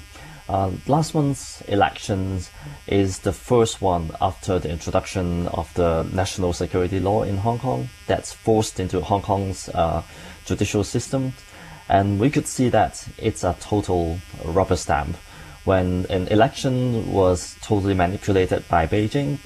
[0.54, 2.52] Uh, last month's elections
[2.86, 7.90] is the first one after the introduction of the national security law in Hong Kong
[8.06, 10.04] that's forced into Hong Kong's uh,
[10.46, 11.34] judicial system.
[11.90, 15.18] And we could see that it's a total rubber stamp
[15.64, 19.40] when an election was totally manipulated by Beijing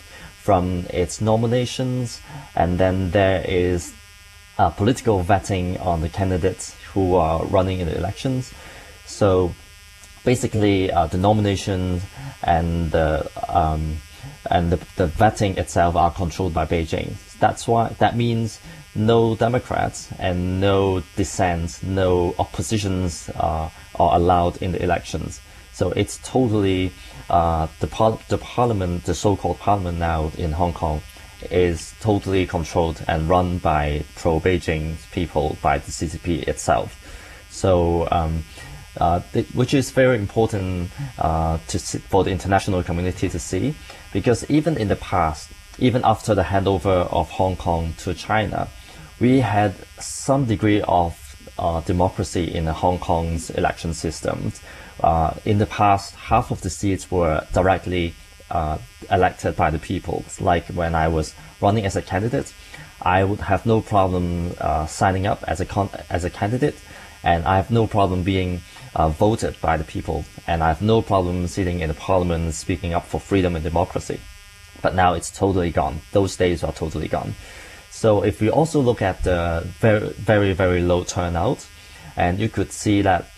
[0.43, 2.19] from its nominations,
[2.53, 3.93] and then there is
[4.57, 8.53] uh, political vetting on the candidates who are running in the elections.
[9.05, 9.53] So
[10.27, 12.01] basically uh, the nomination
[12.43, 13.09] and the
[13.47, 13.95] um,
[14.51, 17.09] and the, the vetting itself are controlled by Beijing.
[17.39, 18.59] That's why that means
[18.93, 25.39] no Democrats and no dissent, no oppositions uh, are allowed in the elections.
[25.71, 26.91] So it's totally
[27.29, 31.01] uh, the par- the parliament, the so-called parliament now in Hong Kong,
[31.51, 36.89] is totally controlled and run by pro-Beijing people by the CCP itself.
[37.49, 38.43] So um,
[39.53, 43.75] which is very important uh, to see, for the international community to see,
[44.13, 48.67] because even in the past, even after the handover of Hong Kong to China,
[49.19, 51.15] we had some degree of
[51.57, 54.51] uh, democracy in Hong Kong's election system.
[55.01, 58.13] Uh, in the past, half of the seats were directly
[58.49, 58.77] uh,
[59.11, 60.23] elected by the people.
[60.39, 62.53] Like when I was running as a candidate,
[63.01, 66.75] I would have no problem uh, signing up as a con- as a candidate,
[67.23, 68.61] and I have no problem being
[68.97, 72.95] uh, voted by the people, and I have no problem sitting in the parliament speaking
[72.95, 74.19] up for freedom and democracy.
[74.81, 76.01] But now it's totally gone.
[76.11, 77.35] Those days are totally gone.
[77.91, 81.67] So if we also look at the very very very low turnout,
[82.15, 83.29] and you could see that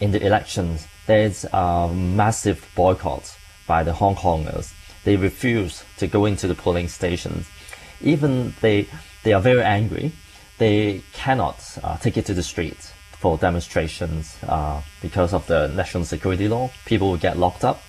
[0.00, 3.36] in the elections there's a massive boycott
[3.68, 4.72] by the Hong Kongers.
[5.04, 7.48] They refuse to go into the polling stations.
[8.00, 8.88] Even they
[9.22, 10.12] they are very angry.
[10.58, 12.89] They cannot uh, take it to the streets
[13.20, 16.70] for demonstrations uh, because of the national security law.
[16.86, 17.82] People will get locked up,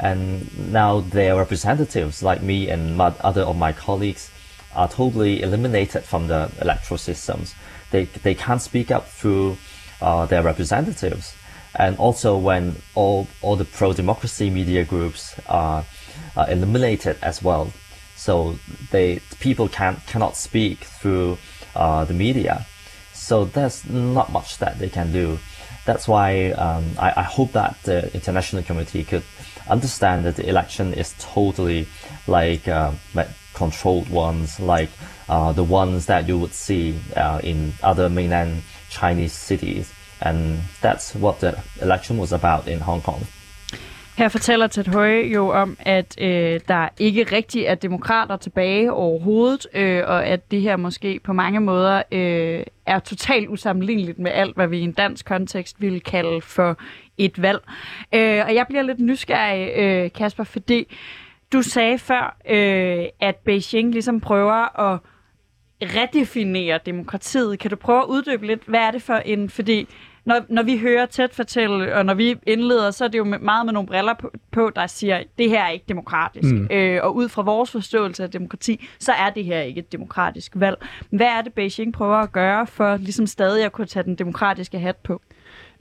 [0.00, 4.30] and now their representatives, like me and my, other of my colleagues,
[4.74, 7.54] are totally eliminated from the electoral systems.
[7.92, 9.56] They they can't speak up through
[10.00, 11.36] uh, their representatives,
[11.76, 15.84] and also when all all the pro democracy media groups are,
[16.36, 17.72] are eliminated as well,
[18.16, 18.58] so
[18.90, 21.38] they people can cannot speak through
[21.76, 22.66] uh, the media.
[23.32, 25.38] So there's not much that they can do.
[25.86, 29.22] That's why um, I, I hope that the international community could
[29.70, 31.88] understand that the election is totally
[32.26, 34.90] like uh, like controlled ones, like
[35.30, 39.90] uh, the ones that you would see uh, in other mainland Chinese cities.
[40.20, 43.26] And that's what the election was about in Hong Kong.
[44.16, 49.66] Her fortæller Ted Høje jo om, at øh, der ikke rigtig er demokrater tilbage overhovedet,
[49.74, 54.54] øh, og at det her måske på mange måder øh, er totalt usammenligneligt med alt,
[54.54, 56.76] hvad vi i en dansk kontekst ville kalde for
[57.18, 57.60] et valg.
[58.14, 60.96] Øh, og jeg bliver lidt nysgerrig, øh, Kasper, fordi
[61.52, 64.98] du sagde før, øh, at Beijing ligesom prøver at
[65.82, 67.58] redefinere demokratiet.
[67.58, 69.88] Kan du prøve at uddybe lidt, hvad er det for en, fordi
[70.24, 73.66] når, når vi hører tæt fortælle, og når vi indleder, så er det jo meget
[73.66, 76.54] med nogle briller på, på der siger, at det her er ikke demokratisk.
[76.54, 76.68] Mm.
[76.70, 80.52] Øh, og ud fra vores forståelse af demokrati, så er det her ikke et demokratisk
[80.54, 80.76] valg.
[81.10, 84.78] Hvad er det, Beijing prøver at gøre for ligesom stadig at kunne tage den demokratiske
[84.78, 85.22] hat på?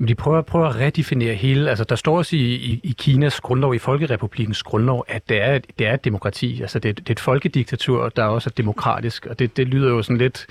[0.07, 3.75] De prøver, prøver at redefinere hele, altså der står også i, i, i Kinas grundlov,
[3.75, 7.19] i Folkerepublikens grundlov, at det er, det er et demokrati, altså det, det er et
[7.19, 10.47] folkediktatur, der også er demokratisk, og det, det lyder jo sådan lidt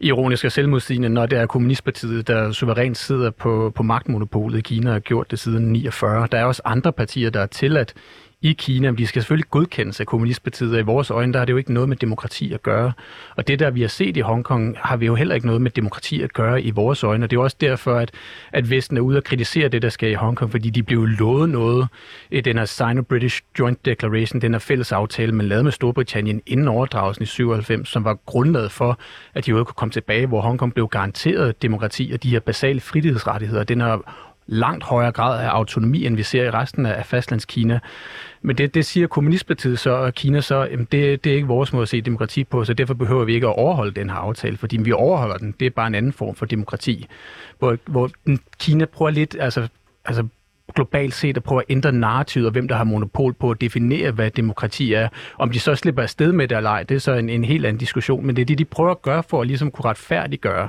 [0.00, 4.90] ironisk og selvmodsigende, når det er Kommunistpartiet, der suverænt sidder på, på magtmonopolet i Kina
[4.90, 6.28] og har gjort det siden 49.
[6.32, 7.94] Der er også andre partier, der er tilladt
[8.42, 11.46] i Kina, men de skal selvfølgelig godkendes af kommunistpartiet, og i vores øjne, der har
[11.46, 12.92] det jo ikke noget med demokrati at gøre.
[13.36, 15.70] Og det, der vi har set i Hongkong, har vi jo heller ikke noget med
[15.70, 18.10] demokrati at gøre i vores øjne, og det er også derfor, at,
[18.52, 21.48] at Vesten er ude og kritisere det, der sker i Hongkong, fordi de blev lovet
[21.48, 21.88] noget
[22.30, 26.68] i den her Sino-British Joint Declaration, den her fælles aftale, man lavede med Storbritannien inden
[26.68, 28.98] overdragelsen i 97, som var grundlaget for,
[29.34, 32.80] at de jo kunne komme tilbage, hvor Hongkong blev garanteret demokrati og de her basale
[32.80, 33.64] frihedsrettigheder.
[33.64, 37.80] Den her langt højere grad af autonomi, end vi ser i resten af fastlandskina.
[38.42, 41.72] Men det, det siger Kommunistpartiet så, og Kina så, jamen det, det er ikke vores
[41.72, 44.56] måde at se demokrati på, så derfor behøver vi ikke at overholde den her aftale,
[44.56, 45.54] fordi vi overholder den.
[45.60, 47.06] Det er bare en anden form for demokrati.
[47.58, 48.10] Hvor, hvor
[48.60, 49.68] Kina prøver lidt, altså,
[50.04, 50.26] altså
[50.74, 54.10] globalt set at prøve at ændre narrativet, og hvem der har monopol på at definere,
[54.10, 55.08] hvad demokrati er.
[55.38, 57.66] Om de så slipper afsted med det eller ej, det er så en, en helt
[57.66, 60.68] anden diskussion, men det er det, de prøver at gøre for at ligesom kunne retfærdiggøre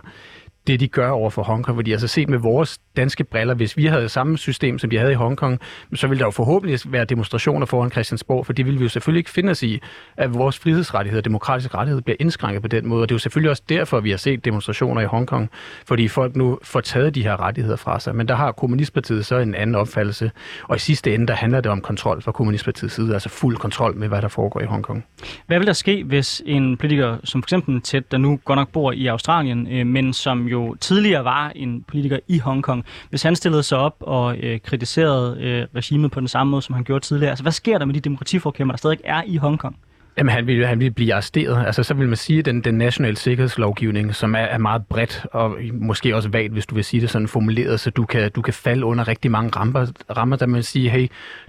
[0.72, 1.78] det, de gør over for Hongkong.
[1.78, 5.12] Fordi altså set med vores danske briller, hvis vi havde samme system, som de havde
[5.12, 5.60] i Hongkong,
[5.94, 9.20] så ville der jo forhåbentlig være demonstrationer foran Christiansborg, for det ville vi jo selvfølgelig
[9.20, 9.80] ikke finde os i,
[10.18, 13.02] at vores frihedsrettigheder, demokratiske rettigheder bliver indskrænket på den måde.
[13.02, 15.50] Og det er jo selvfølgelig også derfor, vi har set demonstrationer i Hongkong,
[15.86, 18.16] fordi folk nu får taget de her rettigheder fra sig.
[18.16, 20.32] Men der har Kommunistpartiet så en anden opfattelse,
[20.64, 23.96] og i sidste ende, der handler det om kontrol fra Kommunistpartiets side, altså fuld kontrol
[23.96, 25.06] med, hvad der foregår i Hongkong.
[25.48, 28.70] Hvad vil der ske, hvis en politiker, som for eksempel Ted, der nu godt nok
[28.70, 33.36] bor i Australien, øh, men som jo tidligere var en politiker i Hongkong, hvis han
[33.36, 37.06] stillede sig op og øh, kritiserede øh, regimet på den samme måde, som han gjorde
[37.06, 37.30] tidligere.
[37.30, 39.76] Altså, hvad sker der med de demokratiforkæmper, der stadig er i Hongkong?
[40.20, 41.66] Jamen, han vil, han vil blive arresteret.
[41.66, 45.26] Altså, så vil man sige, at den, den nationale sikkerhedslovgivning, som er, er meget bredt,
[45.34, 48.42] og måske også vagt, hvis du vil sige det sådan formuleret, så du kan, du
[48.42, 51.08] kan falde under rigtig mange rammer, rammer der man siger, hey,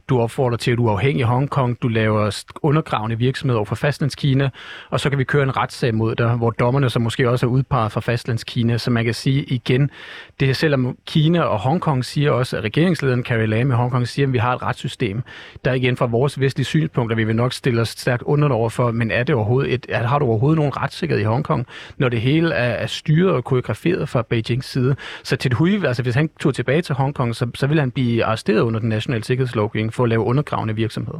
[0.09, 3.75] du opfordrer til, at du er afhængig af Hongkong, du laver undergravende virksomhed over for
[3.75, 4.51] fastlandskina,
[4.91, 7.51] og så kan vi køre en retssag mod dig, hvor dommerne så måske også er
[7.51, 9.91] udpeget fra fastlandskina, så man kan sige igen,
[10.41, 14.27] det er selvom Kina og Hongkong siger også, at regeringslederen Carrie Lam i Hongkong siger,
[14.27, 15.23] at vi har et retssystem,
[15.65, 19.11] der igen fra vores vestlige synspunkter, vi vil nok stille os stærkt under overfor, men
[19.11, 21.67] er det overhovedet et, er, har du overhovedet nogen retssikkerhed i Hongkong,
[21.99, 24.97] når det hele er, er styret og koreograferet fra Beijings side?
[25.23, 28.25] Så til Hui, altså hvis han tog tilbage til Hongkong, så, så ville han blive
[28.25, 31.15] arresteret under den nationale sikkerhedslovgivning for at lave undergravende virksomhed.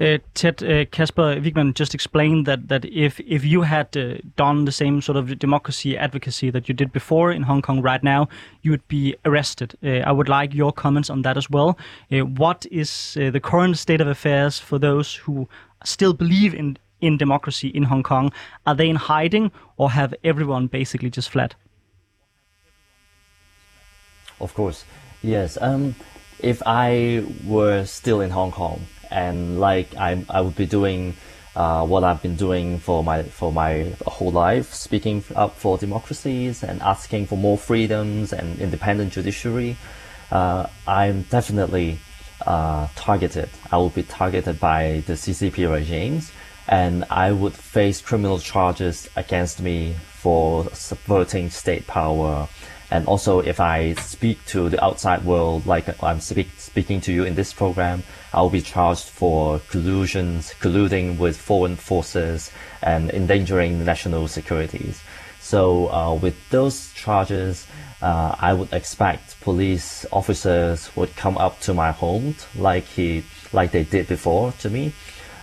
[0.00, 4.64] Uh, Ted uh, Kasper Wigman just explained that that if if you had uh, done
[4.64, 8.26] the same sort of democracy advocacy that you did before in Hong Kong right now,
[8.62, 9.76] you would be arrested.
[9.84, 11.78] Uh, I would like your comments on that as well.
[12.10, 15.48] Uh, what is uh, the current state of affairs for those who
[15.84, 18.32] still believe in in democracy in Hong Kong?
[18.66, 21.54] Are they in hiding, or have everyone basically just fled?
[24.40, 24.84] Of course,
[25.22, 25.58] yes.
[25.60, 25.94] Um,
[26.40, 31.14] if I were still in Hong Kong and like I, I would be doing
[31.56, 36.62] uh, what I've been doing for my for my whole life, speaking up for democracies
[36.62, 39.76] and asking for more freedoms and independent judiciary.
[40.30, 41.98] Uh, I'm definitely
[42.46, 43.50] uh, targeted.
[43.70, 46.32] I would be targeted by the CCP regimes,
[46.68, 52.48] and I would face criminal charges against me for subverting state power.
[52.90, 57.24] And also, if I speak to the outside world, like I'm speak, speaking to you
[57.24, 62.50] in this program, I'll be charged for collusions, colluding with foreign forces
[62.82, 65.02] and endangering national securities.
[65.40, 67.66] So, uh, with those charges,
[68.02, 73.70] uh, I would expect police officers would come up to my home, like he, like
[73.70, 74.92] they did before to me,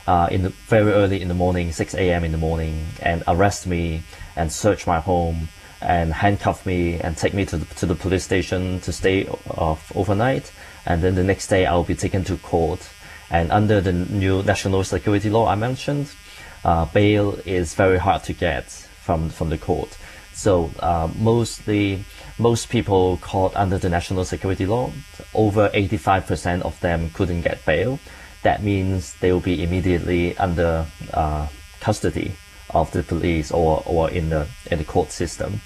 [0.07, 2.23] uh, in the very early in the morning, 6 a.m.
[2.23, 4.03] in the morning, and arrest me
[4.35, 5.47] and search my home
[5.81, 9.91] and handcuff me and take me to the, to the police station to stay off
[9.95, 10.51] overnight.
[10.85, 12.87] And then the next day I'll be taken to court.
[13.29, 16.11] And under the new national security law I mentioned,
[16.63, 19.97] uh, bail is very hard to get from from the court.
[20.33, 22.05] So uh, mostly
[22.37, 24.91] most people caught under the national security law,
[25.33, 27.99] over 85% of them couldn't get bail.
[28.43, 31.47] That means they will be immediately under uh,
[31.79, 32.35] custody
[32.69, 35.61] of the police or, or in the in the court system.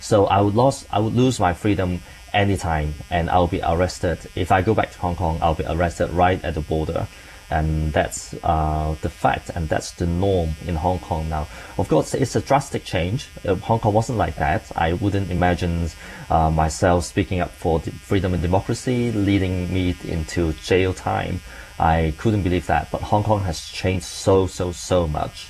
[0.00, 2.00] So I would lose I would lose my freedom
[2.32, 4.18] anytime, and I'll be arrested.
[4.34, 7.06] If I go back to Hong Kong, I'll be arrested right at the border,
[7.52, 11.46] and that's uh, the fact, and that's the norm in Hong Kong now.
[11.76, 13.28] Of course, it's a drastic change.
[13.44, 15.90] If Hong Kong wasn't like that, I wouldn't imagine
[16.30, 21.40] uh, myself speaking up for freedom and democracy, leading me into jail time.
[21.78, 25.48] I couldn't believe that, but Hong Kong has changed so so so much.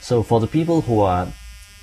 [0.00, 1.28] So for the people who are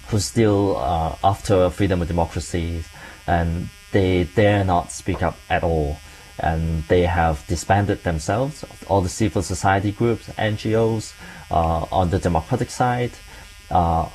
[0.08, 2.84] who still uh, after freedom and democracy,
[3.26, 5.98] and they dare not speak up at all,
[6.42, 8.66] and they have disbanded themselves.
[8.88, 11.14] All the civil society groups, NGOs,
[11.52, 13.12] uh, on the democratic side,
[13.70, 14.10] uh,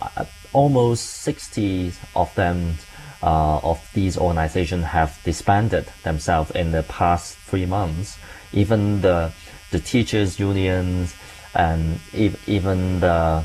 [0.53, 2.75] almost 60 of them
[3.23, 8.19] uh, of these organizations have disbanded themselves in the past three months.
[8.53, 9.33] Even the
[9.71, 11.15] the teachers unions
[11.55, 11.99] and
[12.47, 13.45] even the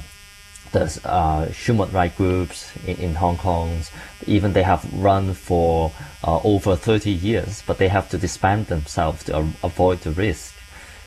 [0.72, 3.82] the uh, human rights groups in, in, Hong Kong,
[4.26, 5.92] even they have run for
[6.24, 10.56] uh, over 30 years, but they have to disband themselves to avoid the risk.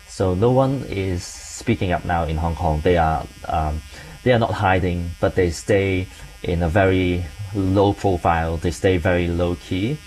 [0.08, 2.80] So no one is speaking up now in Hong Kong.
[2.80, 3.82] They are um,
[4.22, 6.08] they are not hiding, but they stay
[6.42, 7.24] in a very
[7.54, 8.56] low profile.
[8.56, 9.98] They stay very low key,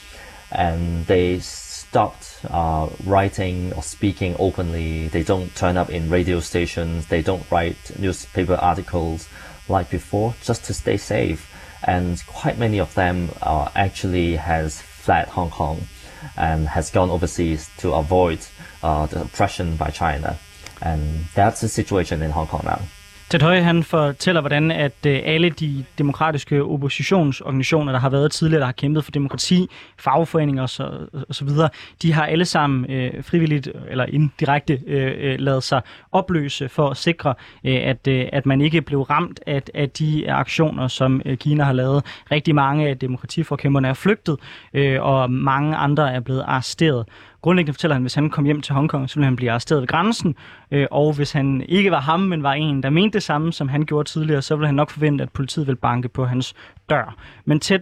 [0.52, 5.08] and they stopped uh, writing or speaking openly.
[5.08, 7.08] They don't turn up in radio stations.
[7.08, 9.28] They don't write newspaper articles
[9.70, 11.54] like before just to stay safe.
[11.84, 15.88] And quite many of them uh, actually has fled Hong Kong
[16.36, 18.40] and has gone overseas to avoid
[18.84, 20.38] uh, the oppression by China.
[20.82, 22.82] And that's the situation in Hong Kong now.
[23.30, 28.60] Ted Høje han fortæller, hvordan at øh, alle de demokratiske oppositionsorganisationer, der har været tidligere,
[28.60, 31.70] der har kæmpet for demokrati, fagforeninger og så, og så videre,
[32.02, 36.98] de har alle sammen øh, frivilligt eller indirekte øh, øh lavet sig opløse for at
[36.98, 41.38] sikre, øh, at, øh, at man ikke blev ramt af, af de aktioner, som øh,
[41.38, 42.06] Kina har lavet.
[42.32, 44.38] Rigtig mange af demokratiforkæmperne er flygtet,
[44.74, 47.06] øh, og mange andre er blevet arresteret.
[47.42, 49.82] Grundlæggende fortæller han, at hvis han kom hjem til Hongkong, så ville han blive arresteret
[49.82, 50.36] ved grænsen,
[50.72, 53.70] øh, og hvis han ikke var ham, men var en, der mente det samme, som
[53.70, 56.54] han gjorde tidligere, så ville han nok forvente, at politiet ville banke på hans
[56.90, 57.16] dør.
[57.46, 57.80] Men Ted,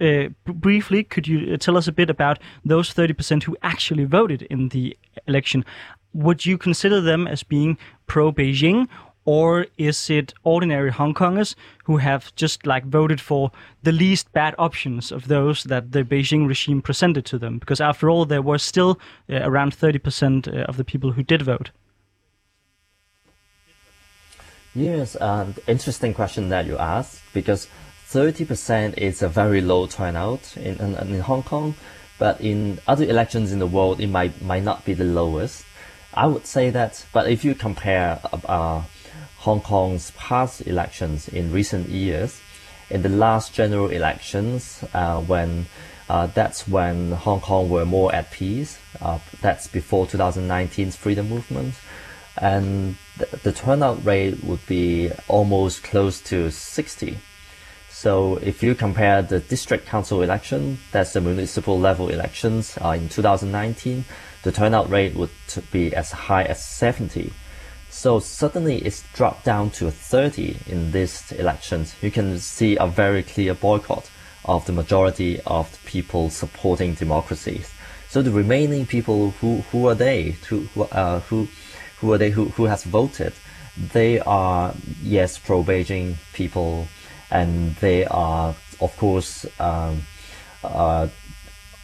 [0.00, 2.38] uh, briefly, could you uh, tell us a bit about
[2.70, 4.92] those 30% who actually voted in the
[5.28, 5.64] election?
[6.14, 8.88] Would you consider them as being pro-Beijing,
[9.26, 13.50] or is it ordinary Hong Kongers who have just like voted for
[13.82, 17.58] the least bad options of those that the Beijing regime presented to them?
[17.58, 21.42] Because after all, there were still uh, around 30% uh, of the people who did
[21.42, 21.70] vote.
[24.74, 27.66] Yes, uh, interesting question that you asked because
[28.08, 31.74] 30% is a very low turnout in, in, in Hong Kong,
[32.18, 35.64] but in other elections in the world, it might might not be the lowest.
[36.14, 38.82] I would say that, but if you compare uh,
[39.46, 42.40] Hong Kong's past elections in recent years.
[42.90, 45.66] In the last general elections, uh, when
[46.08, 48.78] uh, that's when Hong Kong were more at peace.
[49.00, 51.74] Uh, that's before 2019's freedom movement.
[52.38, 57.18] and th- the turnout rate would be almost close to 60.
[57.88, 63.08] So if you compare the district council election, that's the municipal level elections uh, in
[63.08, 64.04] 2019,
[64.42, 65.30] the turnout rate would
[65.70, 67.32] be as high as 70.
[67.96, 71.96] So suddenly it's dropped down to 30 in these elections.
[72.02, 74.10] You can see a very clear boycott
[74.44, 77.64] of the majority of the people supporting democracy.
[78.10, 80.32] So the remaining people, who, who are they?
[80.48, 81.48] Who, uh, who,
[82.00, 83.32] who are they who, who has voted?
[83.78, 86.88] They are, yes, pro-Beijing people,
[87.30, 90.02] and they are, of course, um,
[90.62, 91.08] uh,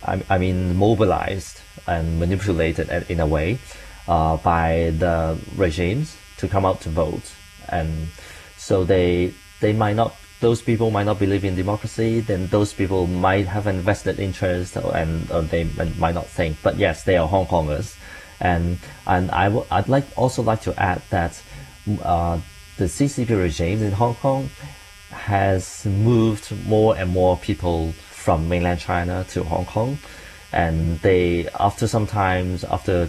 [0.05, 3.59] I, I mean, mobilized and manipulated in a way
[4.09, 7.33] uh, by the regimes to come out to vote,
[7.69, 8.09] and
[8.57, 10.15] so they they might not.
[10.41, 12.19] Those people might not believe in democracy.
[12.19, 15.65] Then those people might have an vested interest, and they
[15.99, 16.59] might not think.
[16.63, 17.97] But yes, they are Hong Kongers,
[18.41, 21.41] and and I w- I'd like also like to add that
[22.03, 22.41] uh,
[22.77, 24.51] the CCP regime in Hong Kong
[25.11, 29.99] has moved more and more people from mainland China to Hong Kong,
[30.53, 33.09] and they after some times after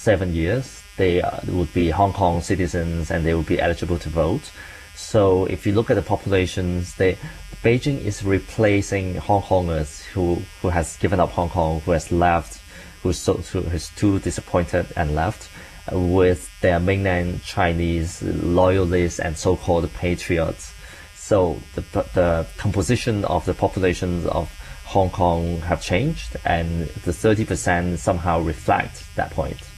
[0.00, 4.10] seven years they uh, would be Hong Kong citizens and they would be eligible to
[4.10, 4.52] vote.
[4.94, 7.16] So if you look at the populations, they
[7.64, 12.60] Beijing is replacing Hong Kongers who who has given up Hong Kong, who has left,
[13.02, 15.48] who's so who is too disappointed and left,
[15.90, 20.74] uh, with their mainland Chinese loyalists and so-called patriots.
[21.14, 21.82] So the
[22.20, 24.46] the composition of the populations of
[24.84, 29.69] Hong Kong have changed, and the 30% somehow reflect that point.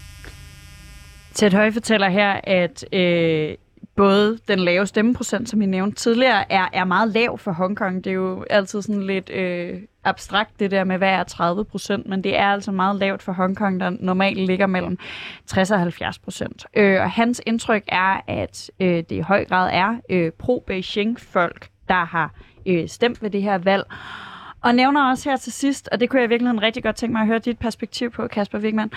[1.35, 3.55] Ted Høj fortæller her, at øh,
[3.97, 8.05] både den lave stemmeprocent, som I nævnte tidligere, er, er meget lav for Hongkong.
[8.05, 12.09] Det er jo altid sådan lidt øh, abstrakt, det der med, hvad er 30 procent,
[12.09, 14.99] men det er altså meget lavt for Hongkong, der normalt ligger mellem
[15.47, 16.67] 60 og 70 procent.
[16.77, 22.05] Øh, og hans indtryk er, at øh, det i høj grad er øh, pro-Beijing-folk, der
[22.05, 22.35] har
[22.67, 23.85] øh, stemt ved det her valg.
[24.63, 27.21] Og nævner også her til sidst, og det kunne jeg virkelig rigtig godt tænke mig
[27.21, 28.91] at høre dit perspektiv på, Kasper Wigman,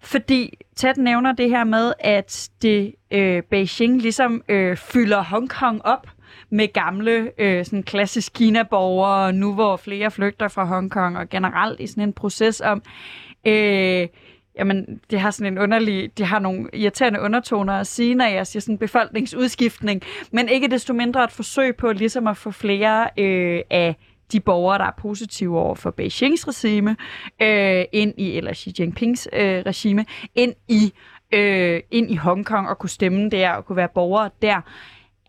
[0.00, 6.06] fordi Ted nævner det her med, at det øh, Beijing ligesom øh, fylder Hongkong op
[6.50, 11.86] med gamle, øh, sådan klassisk Kina-borgere, nu hvor flere flygter fra Hongkong, og generelt i
[11.86, 12.82] sådan en proces om,
[13.44, 14.06] øh,
[14.58, 18.46] jamen, det har sådan en underlig, det har nogle irriterende undertoner at sige, når jeg
[18.46, 20.02] siger sådan befolkningsudskiftning,
[20.32, 23.96] men ikke desto mindre et forsøg på ligesom at få flere øh, af
[24.32, 26.96] de borgere, der er positive over for Beijings regime,
[27.42, 30.92] øh, ind i, eller Xi Jinpings øh, regime, ind i,
[31.32, 34.60] øh, ind i Hongkong og kunne stemme der og kunne være borgere der.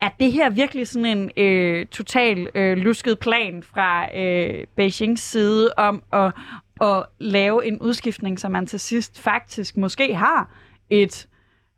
[0.02, 5.74] Er det her virkelig sådan en øh, total øh, lusket plan fra øh, Beijings side
[5.78, 6.34] om at,
[6.82, 10.50] at lave en udskiftning, som man til sidst faktisk måske har
[10.90, 11.28] et,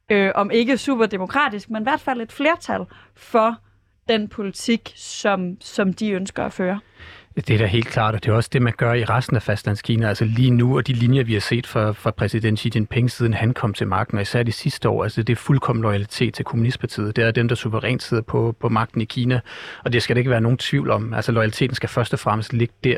[0.09, 2.81] øh, om ikke super demokratisk, men i hvert fald et flertal
[3.15, 3.57] for
[4.09, 6.79] den politik, som, som de ønsker at føre?
[7.35, 9.41] Det er da helt klart, og det er også det, man gør i resten af
[9.41, 10.07] fastlandskina.
[10.07, 13.33] Altså lige nu, og de linjer, vi har set fra, fra præsident Xi Jinping, siden
[13.33, 16.45] han kom til magten, og især de sidste år, altså det er fuldkommen loyalitet til
[16.45, 17.15] Kommunistpartiet.
[17.15, 19.39] Det er dem, der suverænt sidder på, på magten i Kina,
[19.83, 21.13] og det skal der ikke være nogen tvivl om.
[21.13, 22.97] Altså loyaliteten skal først og fremmest ligge der.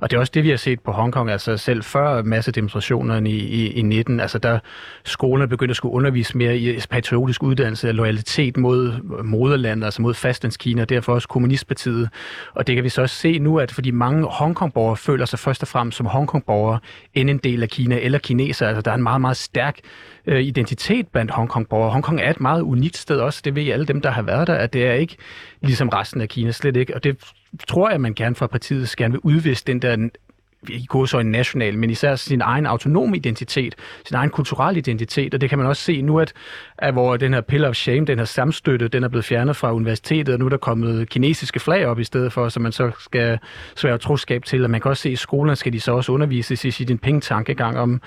[0.00, 3.38] Og det er også det, vi har set på Hongkong, altså selv før massedemonstrationerne i,
[3.38, 4.58] i, i 19, altså der
[5.04, 10.82] skolerne begyndte at skulle undervise mere i patriotisk uddannelse, loyalitet mod moderlandet, altså mod fastlandskina,
[10.82, 12.08] og derfor også Kommunistpartiet.
[12.54, 15.62] Og det kan vi så også se nu, at fordi mange Hongkong-borgere føler sig først
[15.62, 16.78] og fremmest som Hongkong-borgere
[17.14, 18.66] end en del af Kina eller kineser.
[18.68, 19.78] Altså, der er en meget, meget stærk
[20.26, 21.90] øh, identitet blandt Hongkong-borgere.
[21.90, 24.54] Hongkong er et meget unikt sted også, det ved alle dem, der har været der,
[24.54, 25.16] at det er ikke
[25.60, 26.94] ligesom resten af Kina, slet ikke.
[26.94, 27.16] Og det
[27.68, 30.08] tror jeg, man gerne fra partiet gerne vil udvise den der
[30.68, 33.74] i går så en national, men især sin egen autonome identitet,
[34.06, 36.32] sin egen kulturelle identitet, og det kan man også se nu, at,
[36.78, 39.74] at hvor den her pillar of shame, den her samstøtte, den er blevet fjernet fra
[39.74, 42.90] universitetet, og nu er der kommet kinesiske flag op i stedet for, så man så
[42.98, 43.38] skal
[43.76, 46.12] svære troskab til, og man kan også se, at i skolerne skal de så også
[46.12, 48.00] undervises i sin penge-tankegang om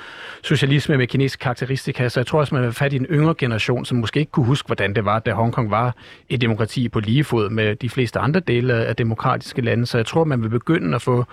[0.44, 3.86] socialisme med kinesiske karakteristika, så jeg tror også, man vil fat i en yngre generation,
[3.86, 5.96] som måske ikke kunne huske, hvordan det var, da Hongkong var
[6.30, 10.06] et demokrati på lige fod med de fleste andre dele af demokratiske lande, så jeg
[10.06, 11.26] tror, man vil begynde at få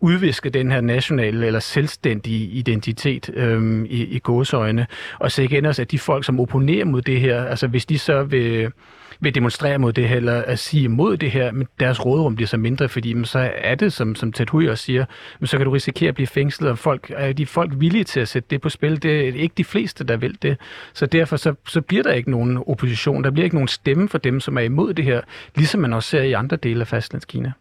[0.00, 4.86] udvisket den den her nationale eller selvstændige identitet øhm, i, i gåsøjne.
[5.18, 7.98] Og så igen også, at de folk, som opponerer mod det her, altså hvis de
[7.98, 8.72] så vil
[9.20, 12.48] vil demonstrere mod det her, eller at sige imod det her, men deres rådrum bliver
[12.48, 15.04] så mindre, fordi men så er det, som, som Ted Hui også siger,
[15.40, 18.20] men så kan du risikere at blive fængslet, og folk, er de folk villige til
[18.20, 19.02] at sætte det på spil?
[19.02, 20.56] Det er ikke de fleste, der vil det.
[20.92, 24.18] Så derfor så, så bliver der ikke nogen opposition, der bliver ikke nogen stemme for
[24.18, 25.20] dem, som er imod det her,
[25.56, 27.52] ligesom man også ser i andre dele af fastlandskina.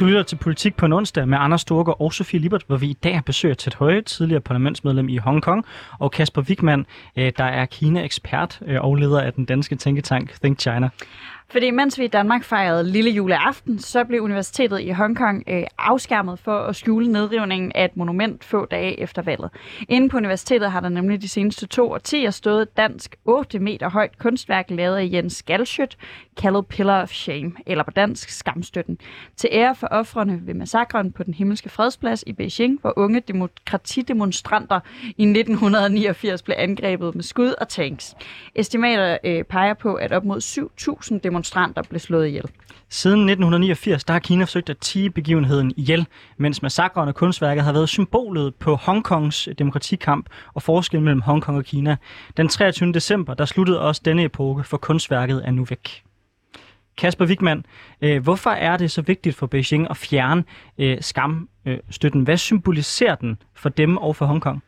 [0.00, 2.86] Du lytter til Politik på en onsdag med Anders Storgård og Sofie Libert, hvor vi
[2.86, 5.64] i dag besøger Ted Høje, tidligere parlamentsmedlem i Hongkong,
[5.98, 6.86] og Kasper Wigman,
[7.16, 10.88] øh, der er Kina-ekspert øh, og leder af den danske tænketank Think China.
[11.50, 16.38] Fordi mens vi i Danmark fejrede lille juleaften, så blev universitetet i Hongkong øh, afskærmet
[16.38, 19.50] for at skjule nedrivningen af et monument få dage efter valget.
[19.88, 23.90] Inden på universitetet har der nemlig de seneste to årtier stået et dansk 8 meter
[23.90, 25.98] højt kunstværk lavet af Jens Galschødt,
[26.36, 28.98] kaldet Pillar of Shame, eller på dansk Skamstøtten,
[29.36, 34.80] til ære for offrene ved massakren på den himmelske fredsplads i Beijing, hvor unge demokratidemonstranter
[35.04, 38.14] i 1989 blev angrebet med skud og tanks.
[38.54, 40.40] Estimater øh, peger på, at op mod
[41.10, 41.37] 7.000 demonstranter
[41.88, 42.44] blev slået ihjel.
[42.88, 47.72] Siden 1989 der har Kina forsøgt at tige begivenheden ihjel, mens massakren og kunstværket har
[47.72, 51.96] været symbolet på Hongkongs demokratikamp og forskellen mellem Hongkong og Kina.
[52.36, 52.92] Den 23.
[52.92, 56.02] december der sluttede også denne epoke, for kunstværket er nu væk.
[56.96, 57.64] Kasper Wigman,
[58.00, 60.44] øh, hvorfor er det så vigtigt for Beijing at fjerne
[60.78, 62.22] øh, skamstøtten?
[62.22, 64.62] Hvad symboliserer den for dem og for Hongkong?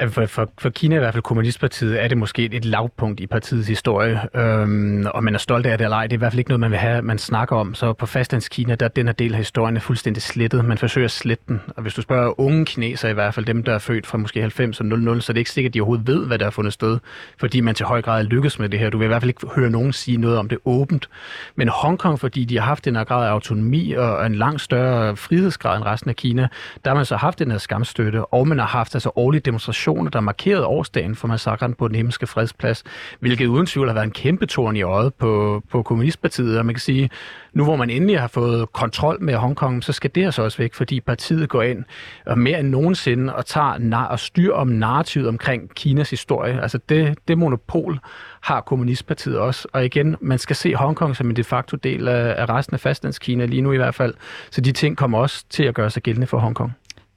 [0.00, 3.68] For, for, for Kina, i hvert fald Kommunistpartiet, er det måske et lavpunkt i partiets
[3.68, 6.06] historie, øhm, og man er stolt af det eller ej.
[6.06, 7.74] Det er i hvert fald ikke noget, man vil have, man snakker om.
[7.74, 10.64] Så på fastlandskina, der den her del af historien er fuldstændig slettet.
[10.64, 11.60] Man forsøger at slette den.
[11.76, 14.40] Og hvis du spørger unge kinesere, i hvert fald dem, der er født fra måske
[14.40, 16.50] 90 og 00, så er det ikke sikkert, at de overhovedet ved, hvad der er
[16.50, 16.98] fundet sted,
[17.38, 18.90] fordi man til høj grad lykkes med det her.
[18.90, 21.08] Du vil i hvert fald ikke høre nogen sige noget om det åbent.
[21.56, 25.76] Men Hongkong, fordi de har haft en grad af autonomi og en langt større frihedsgrad
[25.76, 26.48] end resten af Kina,
[26.84, 29.81] der har man så haft den her skamstøtte, og man har haft altså årlige demonstrationer
[29.82, 32.84] demonstrationer, der markerede årsdagen for massakren på den himmelske fredsplads,
[33.20, 36.58] hvilket uden tvivl har været en kæmpe torn i øjet på, på Kommunistpartiet.
[36.58, 37.10] Og man kan sige,
[37.52, 40.74] nu hvor man endelig har fået kontrol med Hongkong, så skal det altså også væk,
[40.74, 41.84] fordi partiet går ind
[42.26, 46.62] og mere end nogensinde og tager og styr om narrativet omkring Kinas historie.
[46.62, 47.98] Altså det, det monopol
[48.40, 49.68] har Kommunistpartiet også.
[49.72, 52.80] Og igen, man skal se Hongkong som en de facto del af, af resten af
[52.80, 54.14] fastlandskina lige nu i hvert fald.
[54.50, 56.72] Så de ting kommer også til at gøre sig gældende for Hongkong.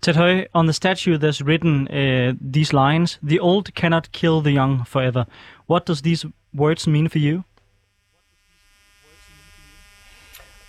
[0.06, 4.84] Ted on the statue there's written uh, these lines, the old cannot kill the young
[4.84, 5.26] forever.
[5.66, 7.44] What does these words mean for you?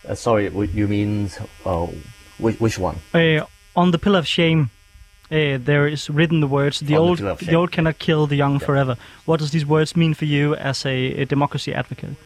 [0.09, 1.29] Uh, sorry, you mean
[1.67, 1.87] uh,
[2.39, 2.97] which, which one?
[3.13, 4.71] Uh, on the Pillar of Shame,
[5.31, 8.55] uh, there is written the words, the old, the, the, old cannot kill the young
[8.55, 8.67] yeah.
[8.67, 8.97] forever.
[9.27, 12.17] What does these words mean for you as a, a democracy advocate?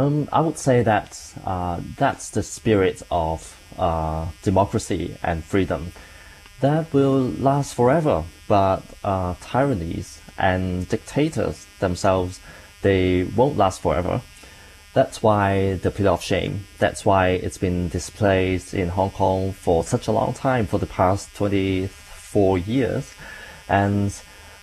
[0.00, 3.38] Um, I would say that uh, that's the spirit of
[3.78, 5.92] uh, democracy and freedom
[6.60, 8.24] that will last forever.
[8.48, 12.40] But uh, tyrannies and dictators themselves,
[12.80, 14.22] they won't last forever.
[14.94, 16.66] That's why the pillar of shame.
[16.78, 20.86] That's why it's been displayed in Hong Kong for such a long time, for the
[20.86, 23.12] past 24 years.
[23.68, 24.14] And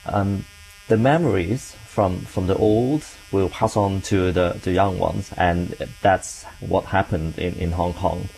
[0.08, 0.46] um,
[0.88, 5.32] the memories from, from the old will pass on to the, the young ones.
[5.36, 5.70] And
[6.04, 8.30] that's what happened in, in Hong Kong.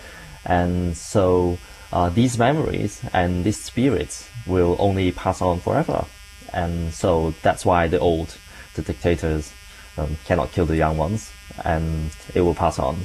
[0.46, 1.58] And so
[1.92, 6.06] uh, these memories and these spirits will only pass on forever.
[6.54, 8.38] And so that's why the old,
[8.76, 9.52] the dictators,
[9.98, 11.30] um, cannot kill the young ones,
[11.66, 12.96] and it will pass on.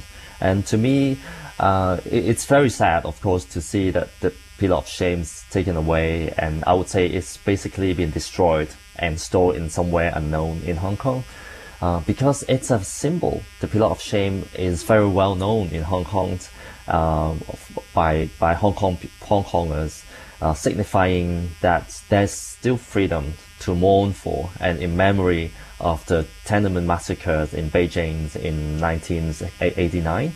[0.41, 1.19] And to me,
[1.59, 5.45] uh, it, it's very sad, of course, to see that the pillar of shame is
[5.51, 10.63] taken away, and I would say it's basically been destroyed and stored in somewhere unknown
[10.65, 11.25] in Hong Kong.
[11.83, 13.43] Uh, because it's a symbol.
[13.61, 16.39] The pillar of shame is very well known in Hong Kong
[16.89, 17.35] uh,
[17.93, 20.05] by by Hong Kong Hong Kongers,
[20.41, 26.85] uh, signifying that there's still freedom to mourn for and in memory of the Tiananmen
[26.85, 30.33] massacres in Beijing in 1989,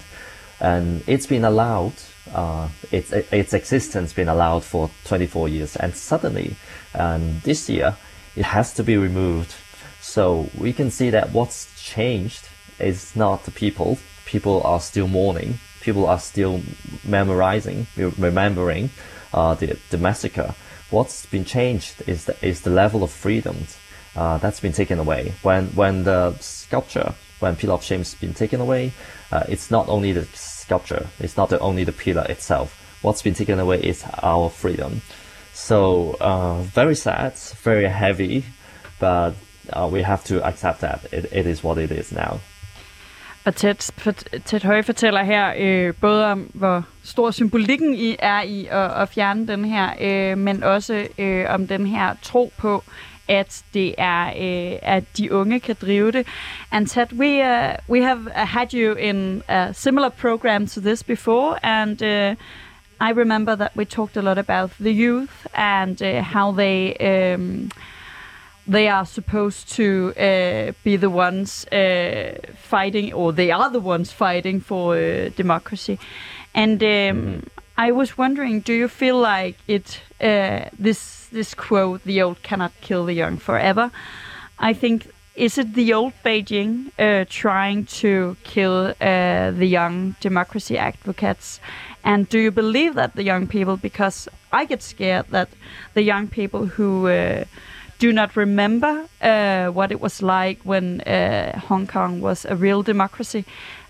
[0.60, 1.94] and it's been allowed.
[2.34, 6.56] Uh, its its existence been allowed for 24 years, and suddenly,
[6.94, 7.96] um, this year,
[8.38, 9.52] it has to be removed.
[10.00, 13.98] So we can see that what's changed is not the people.
[14.24, 16.62] People are still mourning, people are still
[17.04, 18.90] memorizing, remembering
[19.32, 20.54] uh, the, the massacre.
[20.90, 23.56] What's been changed is the, is the level of freedom
[24.14, 25.34] uh, that's been taken away.
[25.42, 28.92] When when the sculpture, when Pillar of Shame's been taken away,
[29.32, 32.68] uh, it's not only the sculpture, it's not the, only the pillar itself.
[33.02, 35.02] What's been taken away is our freedom.
[35.58, 37.32] So uh, very sad,
[37.64, 38.44] very heavy,
[39.00, 39.34] but
[39.72, 42.40] uh, we have to accept that it, it is what it is now.
[43.44, 43.74] Og Ted,
[44.44, 49.08] Ted Høje fortæller her øh, både om, hvor stor symbolikken i er i at, at
[49.08, 52.84] fjerne den her, øh, men også øh, om den her tro på,
[53.28, 56.26] at det er øh, at de unge kan drive det.
[56.70, 61.66] And Ted, we uh, we have had you in a similar program to this before,
[61.66, 62.36] and uh,
[63.00, 67.70] I remember that we talked a lot about the youth and uh, how they um,
[68.66, 74.12] they are supposed to uh, be the ones uh, fighting, or they are the ones
[74.12, 75.98] fighting for uh, democracy.
[76.54, 77.42] And um, Mhm.
[77.76, 80.00] I was wondering, do you feel like it?
[80.20, 83.90] Uh, this this quote, "The old cannot kill the young forever."
[84.58, 90.76] I think is it the old Beijing uh, trying to kill uh, the young democracy
[90.76, 91.60] advocates?
[92.08, 93.76] And do you believe that the young people?
[93.76, 95.50] Because I get scared that
[95.92, 97.44] the young people who uh,
[97.98, 102.82] do not remember uh, what it was like when uh, Hong Kong was a real
[102.82, 103.44] democracy,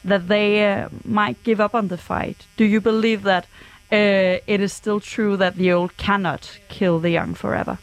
[0.04, 2.44] that they uh, might give up on the fight.
[2.56, 3.44] Do you believe that
[3.92, 7.78] uh, it is still true that the old cannot kill the young forever?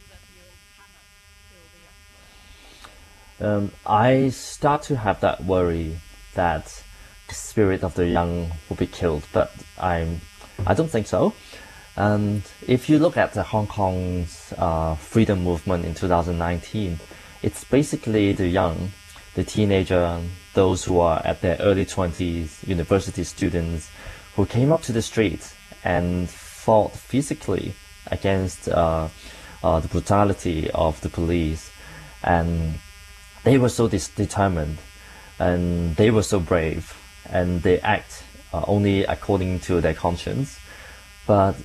[3.39, 5.99] Um, I start to have that worry
[6.33, 6.83] that
[7.29, 10.21] spirit of the young will be killed, but I'm,
[10.65, 11.33] I don't think so.
[11.95, 16.99] And if you look at the Hong Kong's uh, freedom movement in 2019,
[17.41, 18.91] it's basically the young,
[19.35, 20.21] the teenager,
[20.53, 23.89] those who are at their early 20s, university students,
[24.35, 27.73] who came up to the streets and fought physically
[28.07, 29.07] against uh,
[29.63, 31.71] uh, the brutality of the police.
[32.23, 32.79] And
[33.43, 34.79] they were so determined
[35.39, 36.93] and they were so brave
[37.29, 38.23] and they act
[38.53, 40.59] uh, only according to their conscience.
[41.27, 41.55] But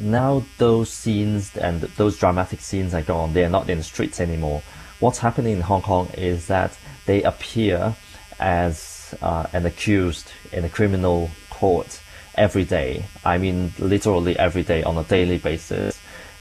[0.00, 3.32] now those scenes and those dramatic scenes are gone.
[3.32, 4.62] They are not in the streets anymore.
[5.00, 7.94] What's happening in Hong Kong is that they appear
[8.38, 12.00] as uh, an accused in a criminal court
[12.34, 13.04] every day.
[13.24, 15.98] I mean, literally every day on a daily basis.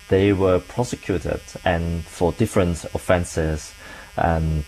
[0.10, 3.74] They were prosecuted and for different offenses,
[4.16, 4.64] and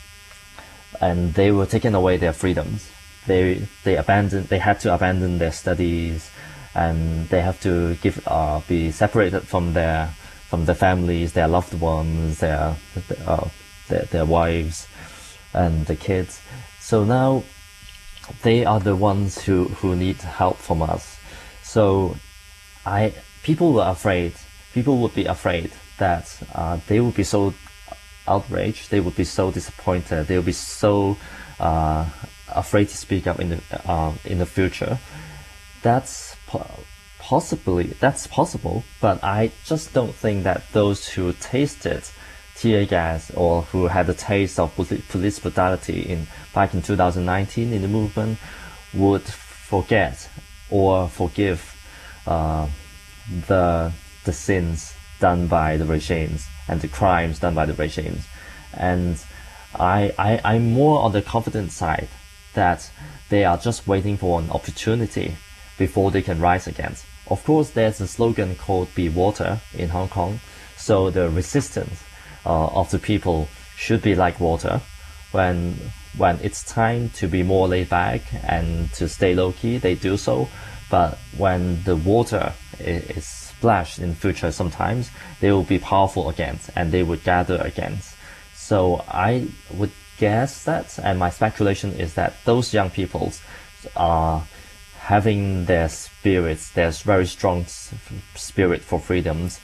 [1.00, 2.90] and they were taken away their freedoms.
[3.28, 4.48] They they abandoned.
[4.48, 6.30] They had to abandon their studies,
[6.76, 10.14] and they have to give uh, be separated from their
[10.48, 12.76] from their families, their loved ones, their
[13.26, 13.50] uh,
[13.88, 14.88] their, their wives,
[15.54, 16.42] and the kids.
[16.80, 17.44] So now
[18.42, 21.20] they are the ones who, who need help from us.
[21.64, 22.16] So
[22.86, 23.14] I
[23.44, 24.34] people were afraid.
[24.74, 27.54] People would be afraid that uh, they would be so
[28.28, 28.90] outraged.
[28.90, 30.28] They would be so disappointed.
[30.28, 31.18] They would be so
[31.60, 32.06] uh,
[32.56, 35.00] afraid to speak up in the uh, in the future.
[35.82, 36.84] That's po-
[37.20, 42.04] possibly that's possible, but I just don't think that those who tasted
[42.56, 47.82] tear gas or who had a taste of police brutality in back in 2019 in
[47.82, 48.38] the movement
[48.94, 50.30] would forget
[50.70, 51.76] or forgive
[52.28, 52.68] uh,
[53.48, 53.94] the
[54.26, 58.28] the sins done by the regimes and the crimes done by the regimes.
[58.74, 59.24] And
[59.76, 62.10] I, I I'm more on the confident side
[62.54, 62.90] that
[63.30, 65.38] they are just waiting for an opportunity
[65.78, 66.96] before they can rise again.
[67.28, 70.40] Of course, there's a slogan called "Be Water" in Hong Kong,
[70.78, 72.04] so the resistance
[72.46, 74.82] uh, of the people should be like water.
[75.32, 75.78] When
[76.18, 80.18] when it's time to be more laid back and to stay low key, they do
[80.18, 80.50] so.
[80.90, 86.60] But when the water i- is splashed in future, sometimes they will be powerful again
[86.76, 88.00] and they would gather again.
[88.56, 93.32] So I would guess that, and my speculation is that those young people
[93.96, 94.46] are
[95.00, 97.66] having their spirits, their very strong
[98.36, 99.60] spirit for freedoms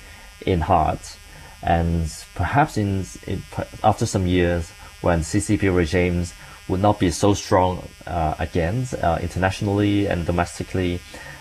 [0.45, 1.17] in heart,
[1.61, 3.43] and perhaps in, in
[3.83, 6.33] after some years when CCP regimes
[6.67, 10.99] would not be so strong uh, again uh, internationally and domestically,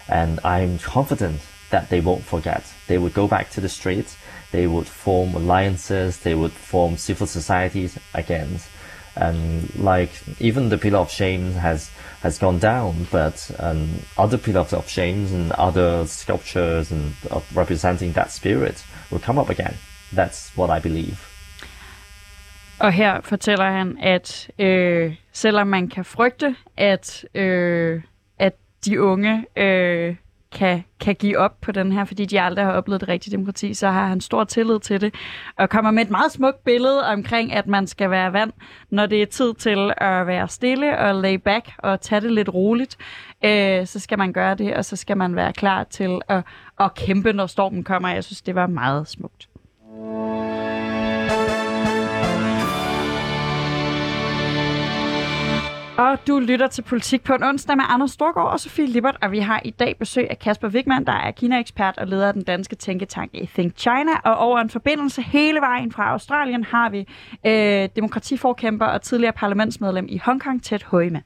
[0.09, 1.41] and I'm confident
[1.71, 2.65] that they won't forget.
[2.89, 4.17] They would go back to the streets.
[4.53, 6.19] They would form alliances.
[6.19, 8.61] They would form civil societies again.
[9.17, 10.11] And like
[10.41, 11.91] even the pillar of shame has
[12.23, 13.89] has gone down, but um,
[14.19, 19.51] other pillars of shame and other sculptures and uh, representing that spirit will come up
[19.51, 19.75] again.
[20.13, 21.17] That's what I believe.
[22.79, 28.03] Og her fortæller han, at øh, selvom man kan frygte, at, øh,
[28.39, 28.55] at
[28.85, 30.17] de unge øh,
[30.55, 33.75] kan, kan give op på den her, fordi de aldrig har oplevet det rigtige demokrati,
[33.75, 35.15] så har han stor tillid til det,
[35.59, 38.53] og kommer med et meget smukt billede omkring, at man skal være vand,
[38.91, 42.55] når det er tid til at være stille og lay back og tage det lidt
[42.55, 42.97] roligt,
[43.45, 46.45] øh, så skal man gøre det, og så skal man være klar til at,
[46.81, 48.09] at kæmpe, når stormen kommer.
[48.09, 49.49] Jeg synes, det var meget smukt.
[55.99, 59.33] Og du lytter til Politik på en onsdag med Anders Storgård og Sofie Lippert, og
[59.33, 62.43] vi har i dag besøg af Kasper Wigman, der er Kina-ekspert og leder af den
[62.43, 64.11] danske tænketank i Think China.
[64.25, 67.07] Og over en forbindelse hele vejen fra Australien har vi
[67.47, 71.21] øh, demokratiforkæmper og tidligere parlamentsmedlem i Hongkong, Ted Hui med.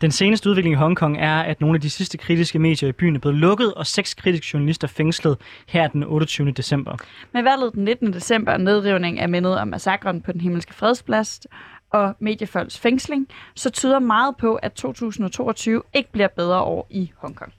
[0.00, 3.16] Den seneste udvikling i Hongkong er, at nogle af de sidste kritiske medier i byen
[3.16, 5.36] er blevet lukket, og seks kritiske journalister fængslet
[5.68, 6.50] her den 28.
[6.50, 6.96] december.
[7.32, 8.12] Med valget den 19.
[8.12, 11.40] december nedrivning af mindet om massakren på den himmelske fredsplads
[11.90, 17.52] og mediefolks fængsling, så tyder meget på, at 2022 ikke bliver bedre år i Hongkong.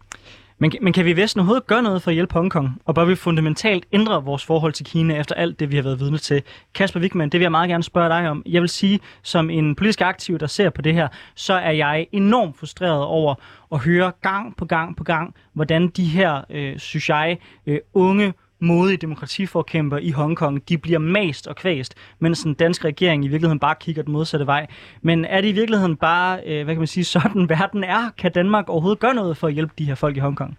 [0.62, 2.82] Men, men kan vi i Vesten overhovedet gøre noget for at hjælpe Hongkong?
[2.86, 6.00] Og bør vi fundamentalt ændre vores forhold til Kina efter alt det, vi har været
[6.00, 6.44] vidne til?
[6.74, 8.44] Kasper Wigman, det vil jeg meget gerne spørge dig om.
[8.46, 12.08] Jeg vil sige, som en politisk aktiv, der ser på det her, så er jeg
[12.12, 13.36] enormt frustreret over
[13.72, 18.34] at høre gang på gang på gang, hvordan de her, øh, synes jeg, øh, unge
[18.62, 23.59] modige demokratiforkæmper i Hongkong, de bliver mast og kvæst, mens den danske regering i virkeligheden
[23.59, 24.68] bare kigger den modsatte vej.
[25.01, 28.09] Men er det i virkeligheden bare, øh, hvad kan man sige, sådan verden er?
[28.18, 30.57] Kan Danmark overhovedet gøre noget for at hjælpe de her folk i Hongkong?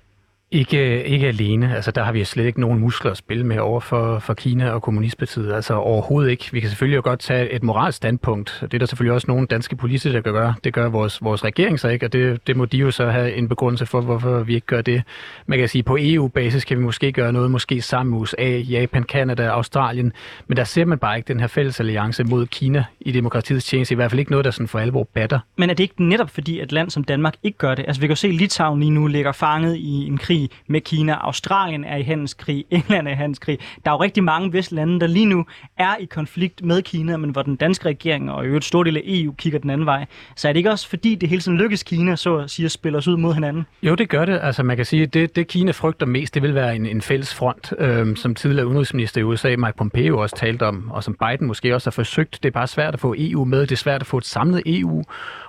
[0.54, 1.76] Ikke, ikke alene.
[1.76, 4.70] Altså, der har vi slet ikke nogen muskler at spille med over for, for Kina
[4.70, 5.52] og Kommunistpartiet.
[5.52, 6.48] Altså overhovedet ikke.
[6.52, 8.58] Vi kan selvfølgelig jo godt tage et moralsk standpunkt.
[8.60, 10.54] Det er der selvfølgelig også nogle danske politikere, der kan gøre.
[10.64, 13.34] Det gør vores, vores regering så ikke, og det, det må de jo så have
[13.34, 15.02] en begrundelse for, hvorfor vi ikke gør det.
[15.46, 19.02] Man kan sige, på EU-basis kan vi måske gøre noget, måske sammen med USA, Japan,
[19.02, 20.12] Kanada, Australien,
[20.46, 23.92] men der ser man bare ikke den her fælles alliance mod Kina i demokratiets tjeneste.
[23.92, 25.38] I hvert fald ikke noget, der sådan for alvor batter.
[25.56, 27.84] Men er det ikke netop fordi, at land som Danmark ikke gør det?
[27.86, 30.80] Altså vi kan jo se, at Litauen lige nu ligger fanget i en krig med
[30.80, 31.12] Kina.
[31.12, 32.64] Australien er i handelskrig.
[32.70, 33.58] England er i handelskrig.
[33.84, 35.44] Der er jo rigtig mange vestlande, der lige nu
[35.78, 38.96] er i konflikt med Kina, men hvor den danske regering og i øvrigt stor del
[38.96, 40.06] af EU kigger den anden vej.
[40.36, 42.72] Så er det ikke også fordi, det hele tiden lykkes Kina, så at sige, at
[42.72, 43.66] spille os ud mod hinanden?
[43.82, 44.40] Jo, det gør det.
[44.42, 47.02] Altså man kan sige, at det, det Kina frygter mest, det vil være en, en
[47.02, 51.14] fælles front, øhm, som tidligere udenrigsminister i USA, Mike Pompeo, også talte om, og som
[51.14, 52.42] Biden måske også har forsøgt.
[52.42, 53.60] Det er bare svært at få EU med.
[53.60, 55.04] Det er svært at få et samlet EU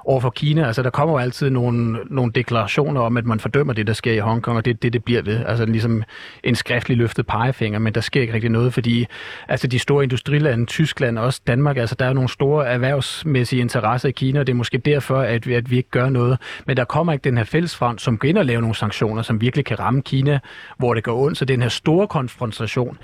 [0.06, 0.68] over for Kina.
[0.68, 4.14] Altså der kommer jo altid nogle, nogle deklarationer om, at man fordømmer det, der sker
[4.14, 5.46] i Hongkong, og det det, det bliver ved.
[5.46, 6.04] Altså ligesom
[6.44, 9.06] en skriftlig løftet pegefinger, men der sker ikke rigtig noget, fordi
[9.48, 14.10] altså de store industrilande, Tyskland og også Danmark, altså der er nogle store erhvervsmæssige interesser
[14.10, 16.38] i Kina, og det er måske derfor, at vi, at vi ikke gør noget.
[16.68, 19.42] Men der kommer ikke den her fællesfront, som går ind og laver nogle sanktioner, som
[19.42, 20.40] virkelig kan ramme Kina,
[20.78, 21.38] hvor det går ondt.
[21.38, 22.98] Så den her store konfrontation,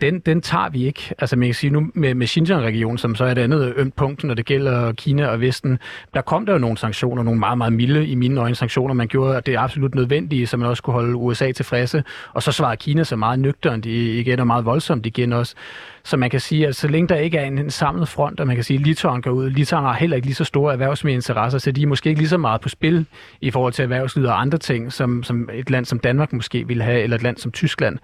[0.00, 1.14] den, den tager vi ikke.
[1.18, 4.24] Altså man kan sige nu med, med Xinjiang-regionen, som så er et andet ømt punkt,
[4.24, 5.78] når det gælder Kina og Vesten,
[6.14, 8.94] der kom der jo nogle sanktioner, nogle meget, meget milde i mine øjne sanktioner.
[8.94, 12.04] Man gjorde at det er absolut nødvendige, så man også kunne holde USA tilfredse.
[12.32, 15.54] Og så svarede Kina så meget nøgternt igen, og meget voldsomt igen også.
[16.02, 18.46] Så man kan sige, at så længe der ikke er en, en samlet front, og
[18.46, 21.14] man kan sige, at Litauen går ud, Litauen har heller ikke lige så store erhvervsmæssige
[21.14, 23.06] interesser, så de er måske ikke lige så meget på spil
[23.40, 26.82] i forhold til erhvervslivet og andre ting, som, som et land som Danmark måske ville
[26.82, 27.98] have, eller et land som Tyskland.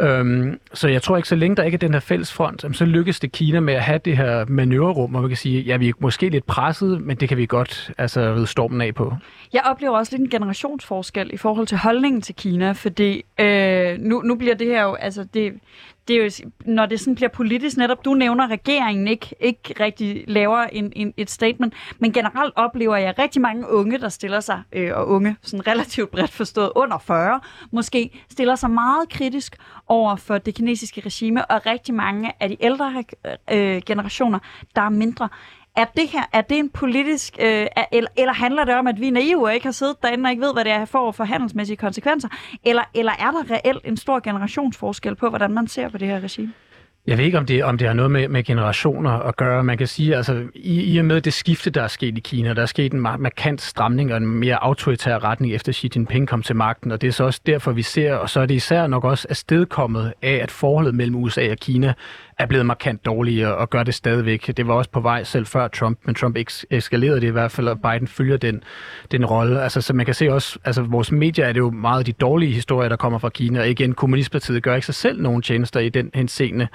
[0.00, 2.84] Øhm, så jeg tror ikke, så længe der ikke er den her fælles front, så
[2.84, 5.88] lykkes det Kina med at have det her manøvrerum, hvor man kan sige, ja, vi
[5.88, 9.14] er måske lidt presset, men det kan vi godt altså, ride stormen af på.
[9.52, 14.20] Jeg oplever også lidt en generationsforskel i forhold til holdningen til Kina, fordi øh, nu,
[14.20, 15.52] nu bliver det her jo, altså det,
[16.08, 20.24] det er jo, når det sådan bliver politisk, netop du nævner, regeringen ikke, ikke rigtig
[20.28, 24.62] laver en, en, et statement, men generelt oplever jeg rigtig mange unge, der stiller sig,
[24.72, 27.40] øh, og unge, sådan relativt bredt forstået, under 40,
[27.70, 32.56] måske, stiller sig meget kritisk over for det kinesiske regime, og rigtig mange af de
[32.60, 33.04] ældre
[33.52, 34.38] øh, generationer,
[34.76, 35.28] der er mindre
[35.76, 39.08] er det her er det en politisk, øh, eller, eller handler det om, at vi
[39.08, 41.24] er naive og ikke har siddet derinde og ikke ved, hvad det er for for
[41.24, 42.28] handelsmæssige konsekvenser?
[42.64, 46.20] Eller, eller er der reelt en stor generationsforskel på, hvordan man ser på det her
[46.20, 46.52] regime?
[47.06, 49.64] Jeg ved ikke, om det, om det har noget med, med generationer at gøre.
[49.64, 52.54] Man kan sige, altså i, i og med det skifte, der er sket i Kina,
[52.54, 56.42] der er sket en markant stramning og en mere autoritær retning efter Xi Jinping kom
[56.42, 58.86] til magten, og det er så også derfor, vi ser, og så er det især
[58.86, 61.94] nok også afstedkommet af, at forholdet mellem USA og Kina
[62.42, 64.56] er blevet markant dårligere og gør det stadigvæk.
[64.56, 66.36] Det var også på vej selv før Trump, men Trump
[66.70, 68.62] eskalerede det i hvert fald, og Biden følger den,
[69.10, 69.62] den rolle.
[69.62, 72.52] Altså, så man kan se også, altså vores medier er det jo meget de dårlige
[72.52, 75.88] historier, der kommer fra Kina, og igen, Kommunistpartiet gør ikke sig selv nogen tjenester i
[75.88, 76.68] den henseende.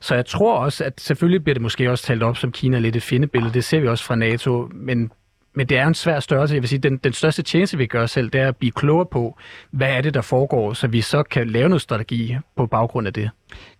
[0.00, 2.96] Så jeg tror også, at selvfølgelig bliver det måske også talt op som Kina lidt
[2.96, 3.54] et findebillede.
[3.54, 5.10] Det ser vi også fra NATO, men
[5.56, 6.54] men det er en svær størrelse.
[6.54, 9.06] Jeg vil sige, den, den største tjeneste, vi gør selv, det er at blive klogere
[9.06, 9.38] på,
[9.70, 13.12] hvad er det, der foregår, så vi så kan lave noget strategi på baggrund af
[13.12, 13.30] det.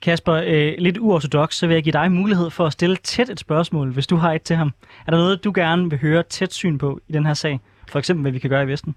[0.03, 3.41] Kasper, øh, lidt uortodox, så vil jeg give dig mulighed for at stille tæt et
[3.41, 4.73] spørgsmål, hvis du har et til ham.
[5.07, 7.61] Er der noget, du gerne vil høre tæt syn på i den her sag?
[7.89, 8.95] For eksempel, hvad vi kan gøre i Vesten?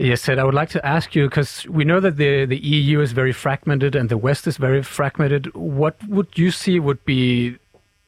[0.00, 3.00] Yes, Ted, I would like to ask you because we know that the, the EU
[3.00, 5.46] is very fragmented and the West is very fragmented.
[5.54, 7.52] What would you see would be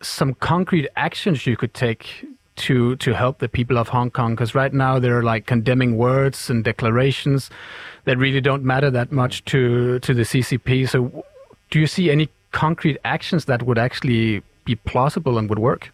[0.03, 2.25] some concrete actions you could take
[2.61, 6.51] to to help the people of Hong Kong because right now they're like condemning words
[6.51, 7.51] and declarations
[8.05, 10.89] that really don't matter that much to to the CCP.
[10.89, 11.25] So,
[11.71, 15.93] do you see any concrete actions that would actually be plausible and would work?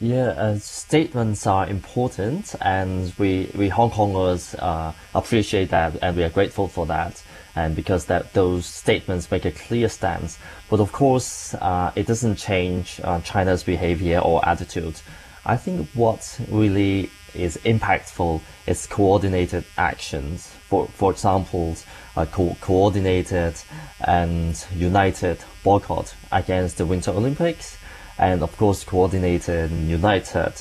[0.00, 6.22] Yeah, uh, statements are important, and we we Hong Kongers uh, appreciate that, and we
[6.22, 7.20] are grateful for that
[7.56, 10.38] and because that those statements make a clear stance.
[10.70, 15.00] But of course, uh, it doesn't change uh, China's behavior or attitude.
[15.44, 20.46] I think what really is impactful is coordinated actions.
[20.68, 21.76] For for example,
[22.16, 23.54] a co- coordinated
[24.00, 27.77] and united boycott against the Winter Olympics,
[28.18, 30.52] and of course coordinated and united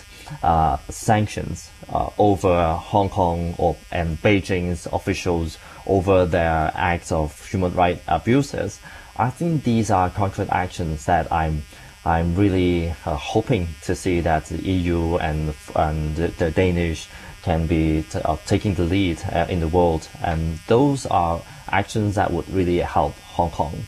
[0.44, 7.74] uh, sanctions uh, over Hong Kong or and Beijing's officials over their acts of human
[7.74, 8.80] rights abuses.
[9.16, 11.64] I think these are concrete actions that I'm
[12.06, 17.08] I'm really uh, hoping to see that the EU and and the, Danish
[17.44, 22.16] can be t- uh, taking the lead uh, in the world, and those are actions
[22.16, 23.86] that would really help Hong Kong's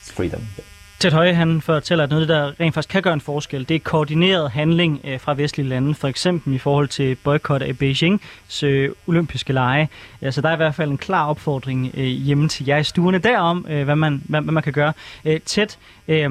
[0.00, 0.46] freedom.
[1.02, 3.68] Ted Høje, han fortæller, at noget af det, der rent faktisk kan gøre en forskel,
[3.68, 7.70] det er koordineret handling øh, fra vestlige lande, for eksempel i forhold til boykot af
[7.82, 9.88] Beijing's øh, olympiske lege.
[10.30, 13.18] så der er i hvert fald en klar opfordring øh, hjemme til jer i stuerne
[13.18, 14.92] derom, øh, hvad, man, hvad, hvad man kan gøre.
[15.24, 15.66] Øh, Ted,
[16.08, 16.30] øh,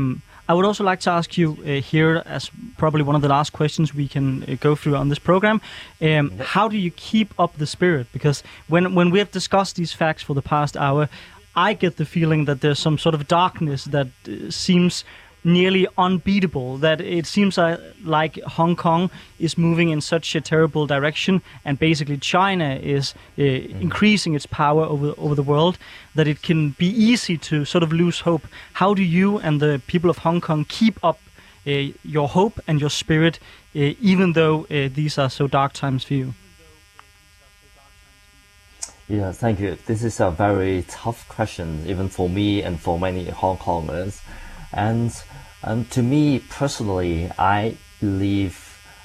[0.50, 3.54] I would also like to ask you uh, here, as probably one of the last
[3.54, 5.62] questions we can uh, go through on this program,
[6.02, 8.08] um, how do you keep up the spirit?
[8.14, 11.08] Because when when we have discussed these facts for the past hour,
[11.56, 15.04] I get the feeling that there's some sort of darkness that uh, seems
[15.44, 16.78] nearly unbeatable.
[16.78, 21.80] That it seems uh, like Hong Kong is moving in such a terrible direction, and
[21.80, 25.78] basically China is uh, increasing its power over over the world.
[26.16, 28.48] That it can be easy to sort of lose hope.
[28.74, 31.20] How do you and the people of Hong Kong keep up
[31.68, 33.40] uh, your hope and your spirit,
[33.76, 36.34] uh, even though uh, these are so dark times for you?
[39.12, 39.78] Yeah, thank you.
[39.88, 44.22] This is a very tough question, even for me and for many Hong Kongers.
[44.72, 45.14] And
[45.64, 48.56] and to me personally, I believe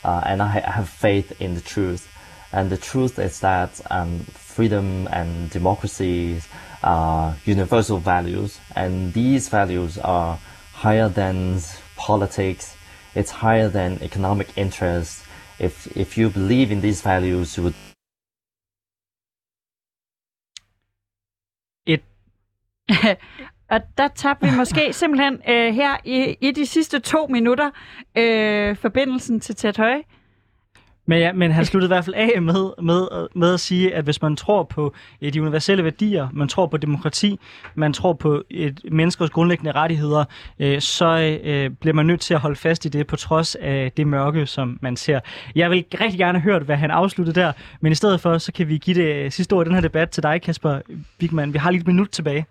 [0.05, 2.07] uh, and I have faith in the truth.
[2.53, 6.41] And the truth is that um, freedom and democracy
[6.85, 10.39] are universal values, and these values are
[10.73, 11.59] higher than
[11.97, 12.77] politics.
[13.17, 15.25] It's higher than economic interests.
[15.59, 17.75] If if you believe in these values, you would
[23.71, 27.71] Og der tabte vi måske simpelthen øh, her i, i de sidste to minutter
[28.17, 30.03] øh, forbindelsen til Ted Høje.
[31.09, 34.05] Men, ja, men han sluttede i hvert fald af med, med, med at sige, at
[34.05, 37.41] hvis man tror på eh, de universelle værdier, man tror på demokrati,
[37.75, 40.25] man tror på et menneskers grundlæggende rettigheder,
[40.59, 43.93] øh, så øh, bliver man nødt til at holde fast i det, på trods af
[43.97, 45.21] det mørke, som man ser.
[45.55, 48.69] Jeg vil rigtig gerne høre, hvad han afsluttede der, men i stedet for, så kan
[48.69, 50.81] vi give det sidste ord i den her debat til dig, Kasper
[51.21, 51.53] Wigman.
[51.53, 52.47] Vi har lige et minut tilbage.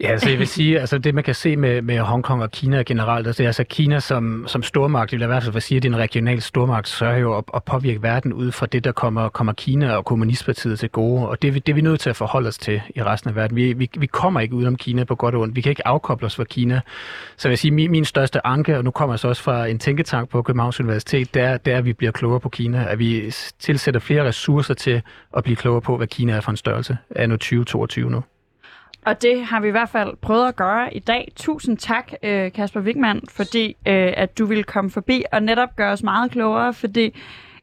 [0.00, 2.82] Ja, altså jeg vil sige, altså det man kan se med, med Hongkong og Kina
[2.82, 5.76] generelt, altså, det er altså Kina som, som stormagt, det jeg i hvert fald sige,
[5.76, 8.84] at det er en regional stormagt, sørger jo at, at påvirke verden ud fra det,
[8.84, 12.10] der kommer, kommer Kina og Kommunistpartiet til gode, og det, det er vi nødt til
[12.10, 13.56] at forholde os til i resten af verden.
[13.56, 15.56] Vi, vi, vi kommer ikke udenom Kina på godt og ondt.
[15.56, 16.80] Vi kan ikke afkoble os fra Kina.
[17.36, 19.66] Så jeg vil sige, min, min største anke, og nu kommer jeg så også fra
[19.66, 22.86] en tænketank på Københavns Universitet, det er, det er, at vi bliver klogere på Kina,
[22.88, 25.02] at vi tilsætter flere ressourcer til
[25.36, 28.22] at blive klogere på, hvad Kina er for en størrelse Er nu 2022 nu.
[29.06, 31.32] Og det har vi i hvert fald prøvet at gøre i dag.
[31.36, 35.92] Tusind tak, øh, Kasper Wigman, fordi øh, at du ville komme forbi og netop gøre
[35.92, 37.14] os meget klogere, fordi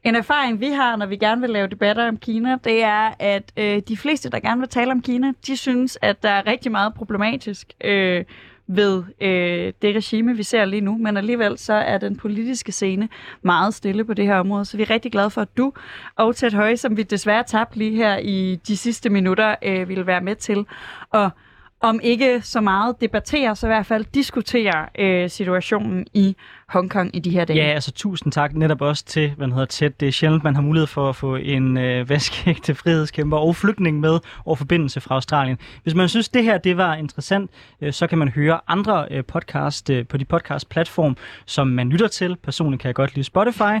[0.04, 3.52] en erfaring, vi har, når vi gerne vil lave debatter om Kina, det er, at
[3.56, 6.72] øh, de fleste, der gerne vil tale om Kina, de synes, at der er rigtig
[6.72, 8.24] meget problematisk øh,
[8.68, 10.98] ved øh, det regime, vi ser lige nu.
[10.98, 13.08] Men alligevel så er den politiske scene
[13.42, 14.64] meget stille på det her område.
[14.64, 15.72] Så vi er rigtig glade for, at du
[16.16, 20.06] og Ted Høje, som vi desværre tabte lige her i de sidste minutter, øh, ville
[20.06, 20.66] være med til
[21.14, 21.30] at
[21.80, 26.36] om ikke så meget debatterer, så i hvert fald diskuterer øh, situationen i
[26.68, 27.58] Hongkong i de her dage.
[27.58, 30.00] Ja, altså tusind tak netop også til, hvad hedder, tæt.
[30.00, 34.00] Det er sjældent, man har mulighed for at få en øh, vaskægte frihedskæmper og flygtning
[34.00, 35.58] med over forbindelse fra Australien.
[35.82, 37.50] Hvis man synes, det her det var interessant,
[37.80, 41.16] øh, så kan man høre andre øh, podcast øh, på de podcast-platform,
[41.46, 42.36] som man lytter til.
[42.36, 43.78] Personligt kan jeg godt lide Spotify.